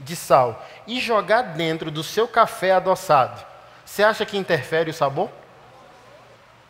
[0.00, 3.44] de sal e jogar dentro do seu café adoçado,
[3.84, 5.30] você acha que interfere o sabor?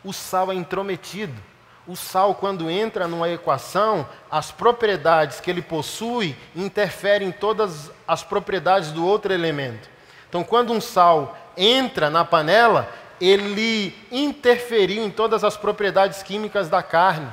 [0.03, 1.41] O sal é intrometido.
[1.85, 8.23] O sal, quando entra numa equação, as propriedades que ele possui interferem em todas as
[8.23, 9.89] propriedades do outro elemento.
[10.29, 16.81] Então, quando um sal entra na panela, ele interferiu em todas as propriedades químicas da
[16.81, 17.31] carne,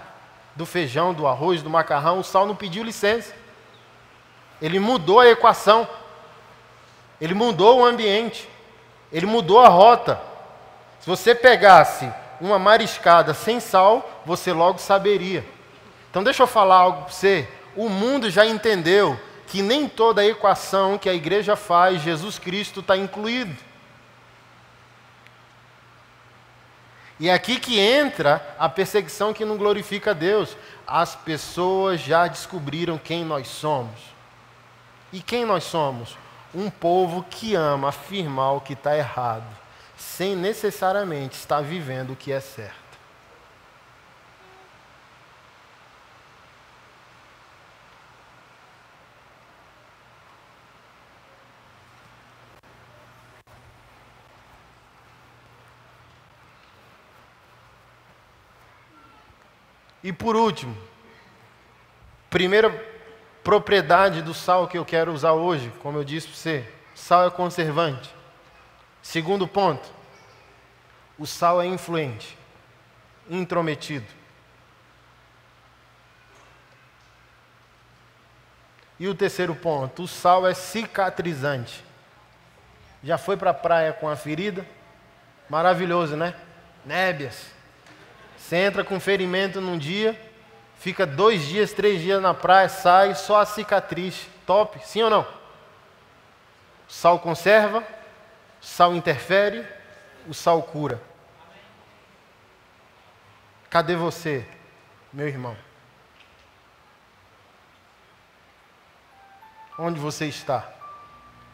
[0.55, 2.19] do feijão, do arroz, do macarrão.
[2.19, 3.33] O sal não pediu licença.
[4.61, 5.89] Ele mudou a equação.
[7.21, 8.49] Ele mudou o ambiente.
[9.13, 10.21] Ele mudou a rota.
[11.01, 15.45] Se você pegasse uma mariscada sem sal, você logo saberia.
[16.11, 17.49] Então deixa eu falar algo para você.
[17.77, 22.97] O mundo já entendeu que nem toda equação que a igreja faz, Jesus Cristo está
[22.97, 23.57] incluído.
[27.19, 30.57] E é aqui que entra a perseguição que não glorifica a Deus.
[30.87, 34.01] As pessoas já descobriram quem nós somos.
[35.13, 36.17] E quem nós somos?
[36.55, 39.60] Um povo que ama afirmar o que está errado
[40.01, 42.75] sem necessariamente estar vivendo o que é certo.
[60.03, 60.75] E por último,
[62.31, 62.71] primeira
[63.45, 67.31] propriedade do sal que eu quero usar hoje, como eu disse para você, sal é
[67.31, 68.20] conservante.
[69.03, 69.89] Segundo ponto,
[71.19, 72.37] o sal é influente,
[73.29, 74.07] intrometido.
[78.99, 81.85] E o terceiro ponto, o sal é cicatrizante.
[83.03, 84.67] Já foi para a praia com a ferida?
[85.49, 86.35] Maravilhoso, né?
[86.85, 87.47] Nébias.
[88.37, 90.21] Você entra com ferimento num dia,
[90.79, 94.27] fica dois dias, três dias na praia, sai, só a cicatriz.
[94.47, 95.27] Top, sim ou não?
[96.89, 97.83] Sal conserva,
[98.61, 99.67] sal interfere,
[100.29, 101.01] o sal cura.
[103.69, 104.47] Cadê você,
[105.13, 105.57] meu irmão?
[109.79, 110.69] Onde você está?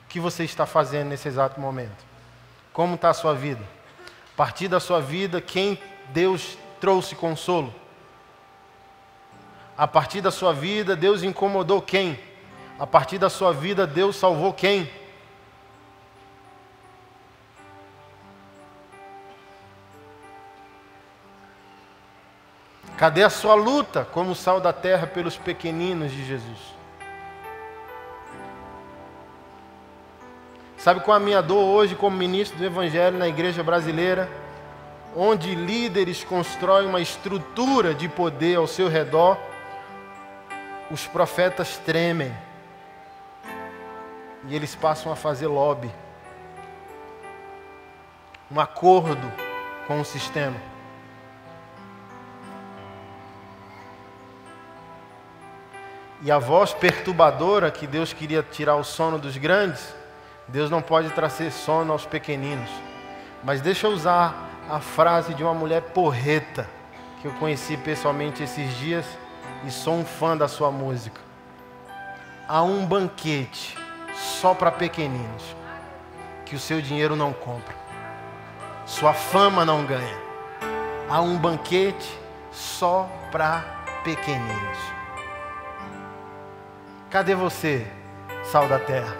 [0.04, 2.04] O que você está fazendo nesse exato momento?
[2.72, 3.62] Como está a sua vida?
[4.32, 7.72] A partir da sua vida, quem Deus trouxe consolo?
[9.76, 12.18] A partir da sua vida, Deus incomodou quem?
[12.78, 14.90] A partir da sua vida, Deus salvou quem?
[22.96, 26.74] Cadê a sua luta como sal da terra pelos pequeninos de Jesus?
[30.78, 34.30] Sabe qual é a minha dor hoje como ministro do Evangelho na igreja brasileira?
[35.14, 39.36] Onde líderes constroem uma estrutura de poder ao seu redor,
[40.90, 42.32] os profetas tremem
[44.48, 45.90] e eles passam a fazer lobby,
[48.50, 49.32] um acordo
[49.86, 50.75] com o sistema.
[56.22, 59.94] E a voz perturbadora que Deus queria tirar o sono dos grandes,
[60.48, 62.70] Deus não pode trazer sono aos pequeninos.
[63.44, 64.34] Mas deixa eu usar
[64.68, 66.68] a frase de uma mulher porreta
[67.20, 69.04] que eu conheci pessoalmente esses dias
[69.64, 71.20] e sou um fã da sua música.
[72.48, 73.76] Há um banquete
[74.14, 75.56] só para pequeninos
[76.44, 77.74] que o seu dinheiro não compra,
[78.86, 80.16] sua fama não ganha.
[81.08, 82.18] Há um banquete
[82.52, 83.64] só para
[84.02, 84.95] pequeninos.
[87.16, 87.86] Cadê você,
[88.44, 89.16] sal da terra?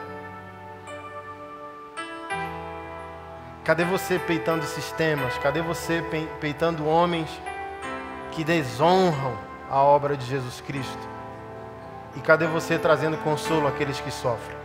[3.64, 5.38] Cadê você peitando sistemas?
[5.38, 6.04] Cadê você
[6.38, 7.30] peitando homens
[8.32, 9.38] que desonram
[9.70, 11.08] a obra de Jesus Cristo?
[12.14, 14.58] E cadê você trazendo consolo àqueles que sofrem?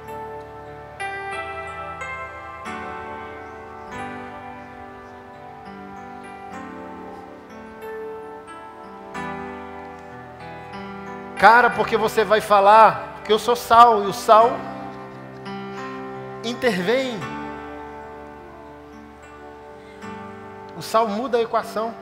[11.39, 14.51] Cara, porque você vai falar que eu sou sal e o sal
[16.43, 17.19] intervém
[20.81, 21.93] O sal muda a equação.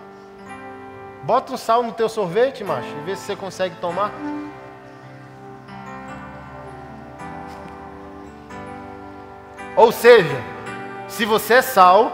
[1.24, 4.10] Bota um sal no teu sorvete, macho, e vê se você consegue tomar.
[9.76, 10.42] Ou seja,
[11.10, 12.10] se você é sal,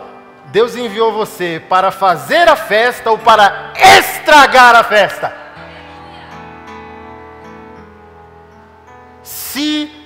[0.45, 5.44] Deus enviou você para fazer a festa ou para estragar a festa.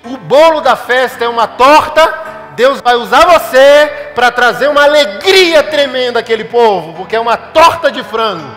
[0.06, 5.64] O bolo da festa é uma torta, Deus vai usar você para trazer uma alegria
[5.64, 8.54] tremenda àquele povo, porque é uma torta de frango.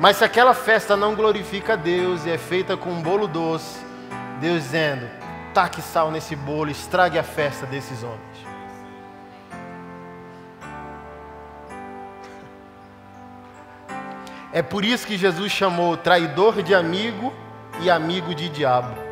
[0.00, 3.78] Mas se aquela festa não glorifica a Deus e é feita com um bolo doce,
[4.40, 5.08] Deus dizendo:
[5.54, 8.46] taque sal nesse bolo, estrague a festa desses homens.
[14.52, 17.32] É por isso que Jesus chamou traidor de amigo
[17.80, 19.05] e amigo de diabo.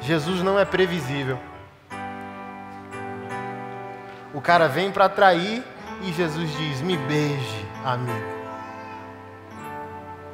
[0.00, 1.38] Jesus não é previsível.
[4.32, 5.64] O cara vem para atrair
[6.02, 8.38] e Jesus diz: Me beije, amigo.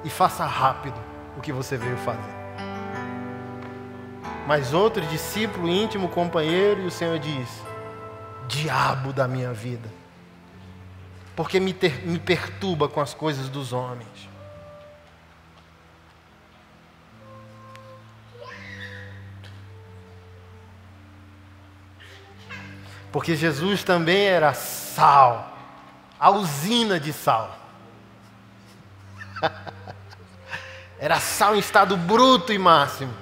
[0.05, 1.01] E faça rápido
[1.37, 2.35] o que você veio fazer.
[4.47, 7.49] Mas outro discípulo íntimo, companheiro, e o Senhor diz:
[8.47, 9.89] Diabo da minha vida,
[11.35, 14.34] porque me, ter, me perturba com as coisas dos homens.
[23.15, 25.57] Porque Jesus também era sal,
[26.19, 27.57] a usina de sal.
[30.99, 33.15] era sal em estado bruto e máximo.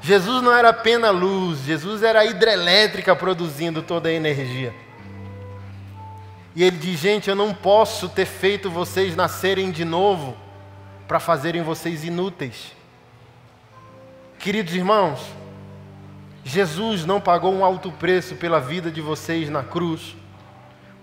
[0.00, 4.74] Jesus não era apenas luz, Jesus era a hidrelétrica produzindo toda a energia.
[6.56, 10.36] E ele diz: gente, eu não posso ter feito vocês nascerem de novo
[11.06, 12.72] para fazerem vocês inúteis.
[14.40, 15.20] Queridos irmãos,
[16.44, 20.16] Jesus não pagou um alto preço pela vida de vocês na cruz,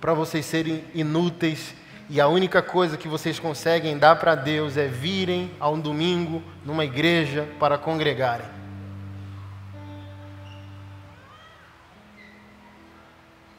[0.01, 1.75] para vocês serem inúteis
[2.09, 6.41] e a única coisa que vocês conseguem dar para Deus é virem a um domingo
[6.63, 8.45] numa igreja para congregarem.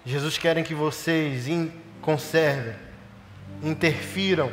[0.05, 1.47] Jesus quer que vocês
[2.01, 2.75] conservem,
[3.63, 4.51] interfiram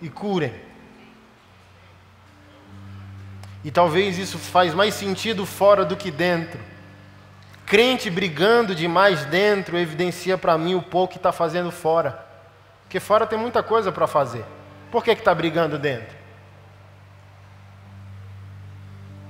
[0.00, 0.63] e curem.
[3.64, 6.60] E talvez isso faz mais sentido fora do que dentro.
[7.64, 12.24] Crente brigando demais dentro evidencia para mim o pouco que está fazendo fora.
[12.82, 14.44] Porque fora tem muita coisa para fazer.
[14.90, 16.14] Por que está brigando dentro?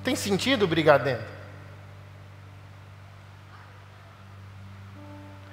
[0.02, 1.32] Tem sentido brigar dentro?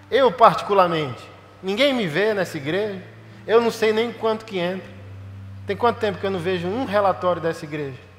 [0.09, 1.23] Eu, particularmente,
[1.63, 3.01] ninguém me vê nessa igreja.
[3.47, 4.89] Eu não sei nem quanto que entra.
[5.65, 8.10] Tem quanto tempo que eu não vejo um relatório dessa igreja?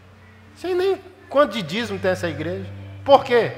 [0.56, 2.70] Sei nem quanto de dízimo tem essa igreja.
[3.04, 3.52] Por quê?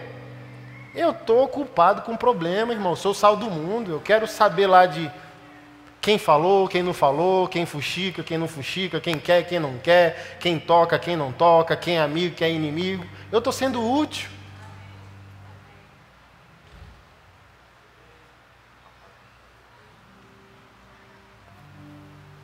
[0.94, 2.94] Eu estou ocupado com problema, irmão.
[2.94, 3.90] Sou sal do mundo.
[3.90, 5.10] Eu quero saber lá de
[6.00, 10.36] quem falou, quem não falou, quem fuxica, quem não fuxica, quem quer, quem não quer,
[10.38, 13.04] quem toca, quem não toca, quem é amigo, quem é inimigo.
[13.32, 14.28] Eu estou sendo útil.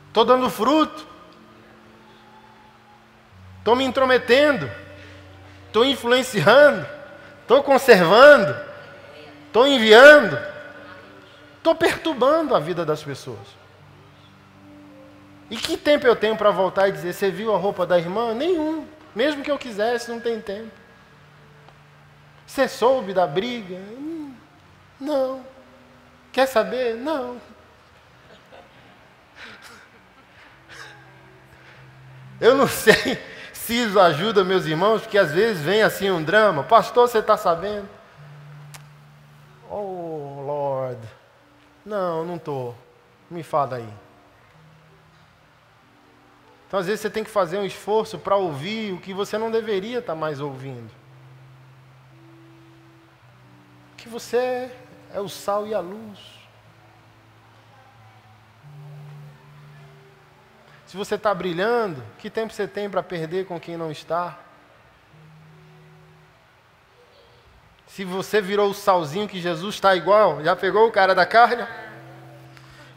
[0.07, 1.10] Estou dando fruto.
[3.61, 4.69] Estou me intrometendo.
[5.67, 6.85] Estou influenciando.
[7.43, 8.55] Estou conservando.
[9.45, 10.37] Estou enviando.
[11.57, 13.61] Estou perturbando a vida das pessoas.
[15.47, 18.33] E que tempo eu tenho para voltar e dizer: Você viu a roupa da irmã?
[18.33, 18.87] Nenhum.
[19.13, 20.71] Mesmo que eu quisesse, não tem tempo.
[22.47, 23.79] Você soube da briga?
[24.99, 25.45] Não.
[26.31, 26.95] Quer saber?
[26.95, 27.39] Não.
[32.39, 33.21] Eu não sei
[33.69, 36.63] isso ajuda meus irmãos, porque às vezes vem assim um drama.
[36.63, 37.87] Pastor, você está sabendo?
[39.69, 40.99] Oh, Lord.
[41.85, 42.75] Não, não estou.
[43.29, 43.89] Me fala aí.
[46.67, 49.51] Então, às vezes, você tem que fazer um esforço para ouvir o que você não
[49.51, 50.89] deveria estar tá mais ouvindo.
[53.97, 54.71] Que você
[55.13, 56.40] é o sal e a luz.
[60.91, 64.37] Se você está brilhando, que tempo você tem para perder com quem não está?
[67.87, 71.65] Se você virou o salzinho que Jesus está igual, já pegou o cara da carne?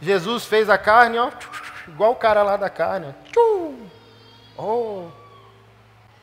[0.03, 1.31] Jesus fez a carne, ó,
[1.87, 3.15] igual o cara lá da carne.
[4.57, 5.09] Oh.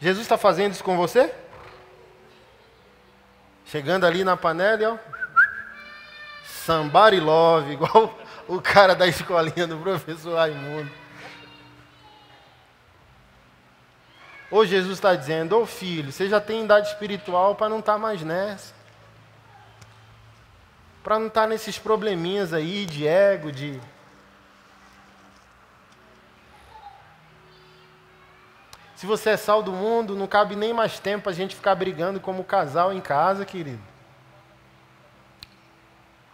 [0.02, 1.34] Jesus está fazendo isso com você?
[3.64, 4.98] Chegando ali na panela, ó.
[6.44, 8.14] Somebody love, igual
[8.46, 11.01] o cara da escolinha do professor Raimundo.
[14.52, 17.94] Ou Jesus está dizendo, ô oh, filho, você já tem idade espiritual para não estar
[17.94, 18.74] tá mais nessa.
[21.02, 23.80] Para não estar tá nesses probleminhas aí de ego, de.
[28.94, 32.20] Se você é sal do mundo, não cabe nem mais tempo a gente ficar brigando
[32.20, 33.82] como casal em casa, querido.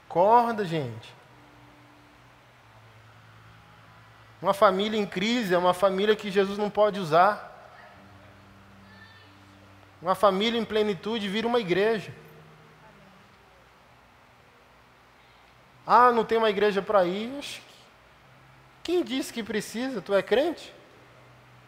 [0.09, 1.15] Acorda, gente.
[4.41, 7.46] Uma família em crise é uma família que Jesus não pode usar.
[10.01, 12.13] Uma família em plenitude vira uma igreja.
[15.85, 17.31] Ah, não tem uma igreja para ir.
[18.83, 20.01] Quem disse que precisa?
[20.01, 20.73] Tu é crente?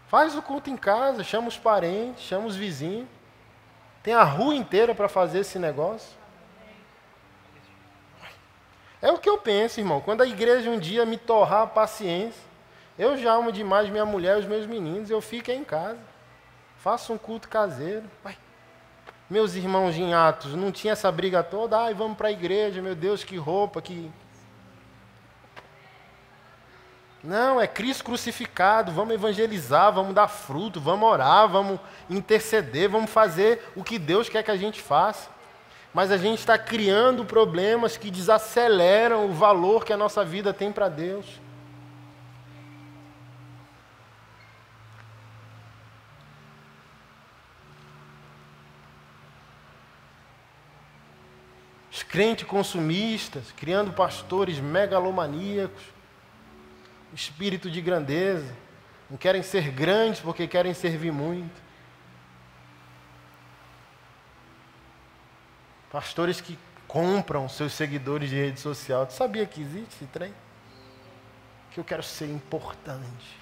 [0.08, 3.08] Faz o culto em casa, chama os parentes, chama os vizinhos.
[4.04, 6.18] Tem a rua inteira para fazer esse negócio.
[9.02, 10.02] É o que eu penso, irmão.
[10.02, 12.42] Quando a igreja um dia me torrar a paciência,
[12.98, 16.00] eu já amo demais minha mulher e os meus meninos, eu fico em casa.
[16.80, 18.06] Faça um culto caseiro.
[18.24, 18.38] Vai.
[19.30, 21.78] Meus irmãos em Atos, não tinha essa briga toda?
[21.78, 24.10] Ai, vamos para a igreja, meu Deus, que roupa, que.
[27.24, 28.92] Não, é Cristo crucificado.
[28.92, 34.42] Vamos evangelizar, vamos dar fruto, vamos orar, vamos interceder, vamos fazer o que Deus quer
[34.42, 35.30] que a gente faça.
[35.94, 40.72] Mas a gente está criando problemas que desaceleram o valor que a nossa vida tem
[40.72, 41.26] para Deus.
[52.10, 55.84] Crentes consumistas, criando pastores megalomaníacos,
[57.14, 58.54] espírito de grandeza,
[59.10, 61.70] não querem ser grandes porque querem servir muito.
[65.92, 66.58] Pastores que
[66.88, 69.06] compram seus seguidores de rede social.
[69.06, 70.34] Tu sabia que existe esse trem?
[71.72, 73.38] Que eu quero ser importante,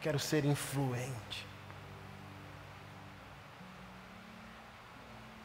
[0.00, 1.51] quero ser influente.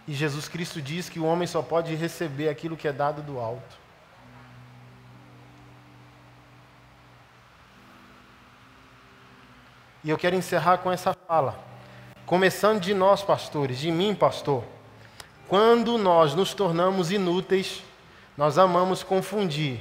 [0.08, 3.40] E Jesus Cristo diz que o homem só pode receber aquilo que é dado do
[3.40, 3.78] alto.
[10.04, 11.60] E eu quero encerrar com essa fala.
[12.26, 14.64] Começando de nós, pastores, de mim, pastor.
[15.50, 17.84] Quando nós nos tornamos inúteis,
[18.38, 19.80] nós amamos confundir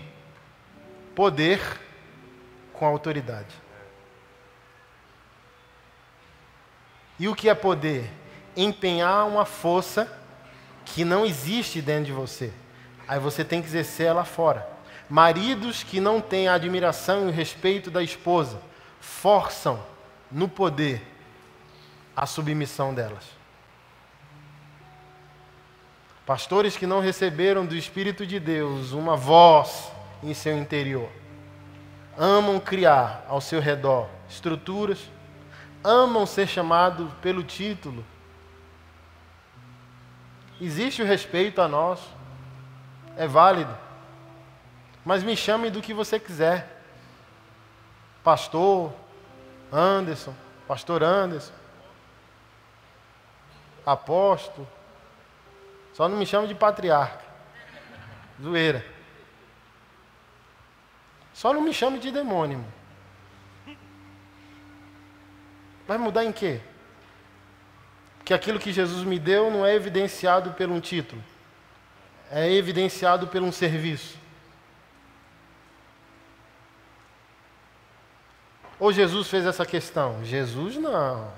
[1.15, 1.61] poder
[2.73, 3.55] com autoridade.
[7.19, 8.11] E o que é poder?
[8.57, 10.11] Empenhar uma força
[10.85, 12.53] que não existe dentro de você.
[13.07, 14.67] Aí você tem que exercer ela fora.
[15.09, 18.61] Maridos que não têm a admiração e o respeito da esposa
[19.01, 19.81] forçam
[20.31, 21.03] no poder
[22.17, 23.25] a submissão delas.
[26.25, 29.93] Pastores que não receberam do Espírito de Deus uma voz
[30.23, 31.09] em seu interior.
[32.19, 34.99] Amam criar ao seu redor estruturas,
[35.85, 38.05] amam ser chamados pelo título.
[40.61, 42.01] Existe o respeito a nós,
[43.17, 43.77] é válido,
[45.05, 46.83] mas me chame do que você quiser.
[48.25, 48.93] Pastor
[49.73, 50.35] Anderson,
[50.67, 51.53] Pastor Anderson,
[53.85, 54.67] apóstolo,
[55.93, 57.25] só não me chama de patriarca.
[58.43, 58.85] Zoeira.
[61.33, 62.65] Só não me chame de demônio.
[65.87, 66.61] Vai mudar em quê?
[68.27, 71.23] Que aquilo que Jesus me deu não é evidenciado por um título,
[72.29, 74.19] é evidenciado por um serviço.
[78.81, 80.25] Ou Jesus fez essa questão?
[80.25, 81.33] Jesus não.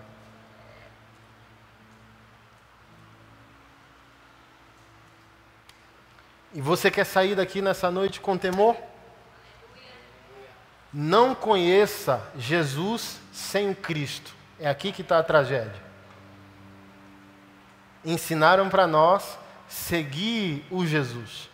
[6.55, 8.75] E você quer sair daqui nessa noite com temor?
[10.91, 14.33] Não conheça Jesus sem Cristo.
[14.59, 15.88] É aqui que está a tragédia.
[18.05, 19.39] Ensinaram para nós
[19.69, 21.51] seguir o Jesus,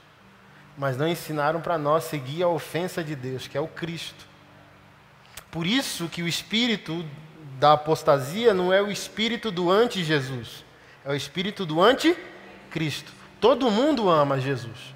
[0.79, 4.27] mas não ensinaram para nós seguir a ofensa de Deus, que é o Cristo.
[5.51, 7.05] Por isso que o espírito
[7.59, 10.65] da apostasia não é o espírito do anti-Jesus,
[11.05, 13.13] é o espírito do anti-Cristo.
[13.41, 14.95] Todo mundo ama Jesus,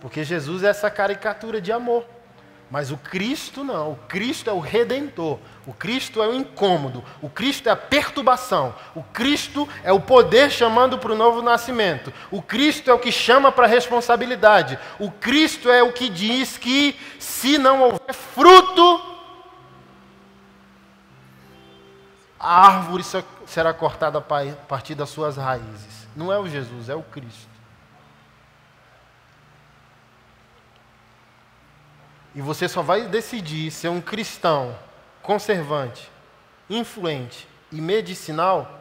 [0.00, 2.06] porque Jesus é essa caricatura de amor.
[2.70, 7.30] Mas o Cristo não, o Cristo é o redentor, o Cristo é o incômodo, o
[7.30, 12.42] Cristo é a perturbação, o Cristo é o poder chamando para o novo nascimento, o
[12.42, 16.94] Cristo é o que chama para a responsabilidade, o Cristo é o que diz que
[17.18, 19.00] se não houver fruto,
[22.38, 23.02] a árvore
[23.46, 26.06] será cortada a partir das suas raízes.
[26.14, 27.57] Não é o Jesus, é o Cristo.
[32.38, 34.72] E você só vai decidir ser um cristão
[35.20, 36.08] conservante,
[36.70, 38.80] influente e medicinal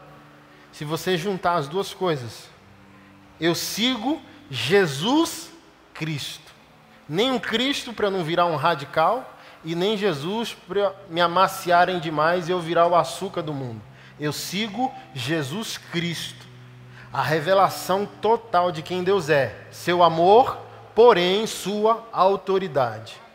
[0.72, 2.52] se você juntar as duas coisas.
[3.42, 5.50] Eu sigo Jesus
[5.92, 6.54] Cristo.
[7.10, 9.28] Nem um Cristo para não virar um radical
[9.66, 13.82] e nem Jesus para me amaciarem demais e eu virar o açúcar do mundo.
[14.20, 16.46] Eu sigo Jesus Cristo.
[17.12, 19.66] A revelação total de quem Deus é.
[19.72, 20.60] Seu amor,
[20.94, 23.26] porém sua autoridade.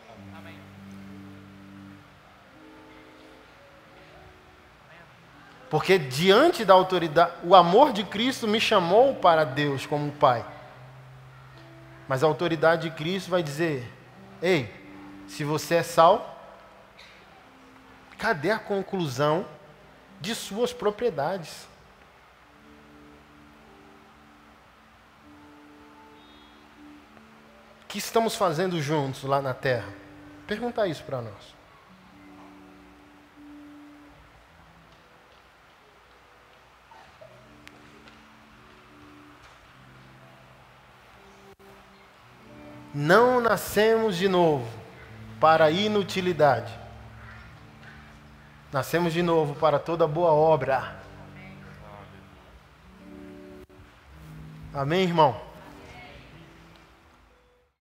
[5.73, 10.45] Porque diante da autoridade, o amor de Cristo me chamou para Deus como Pai.
[12.07, 13.91] Mas a autoridade de Cristo vai dizer:
[14.39, 14.71] ei,
[15.27, 16.39] se você é sal,
[18.19, 19.47] cadê a conclusão
[20.21, 21.67] de suas propriedades?
[27.81, 29.91] O que estamos fazendo juntos lá na terra?
[30.45, 31.52] Pergunta isso para nós.
[42.93, 44.67] Não nascemos de novo
[45.39, 46.71] para inutilidade.
[48.71, 50.95] Nascemos de novo para toda boa obra.
[54.73, 55.52] Amém, irmão?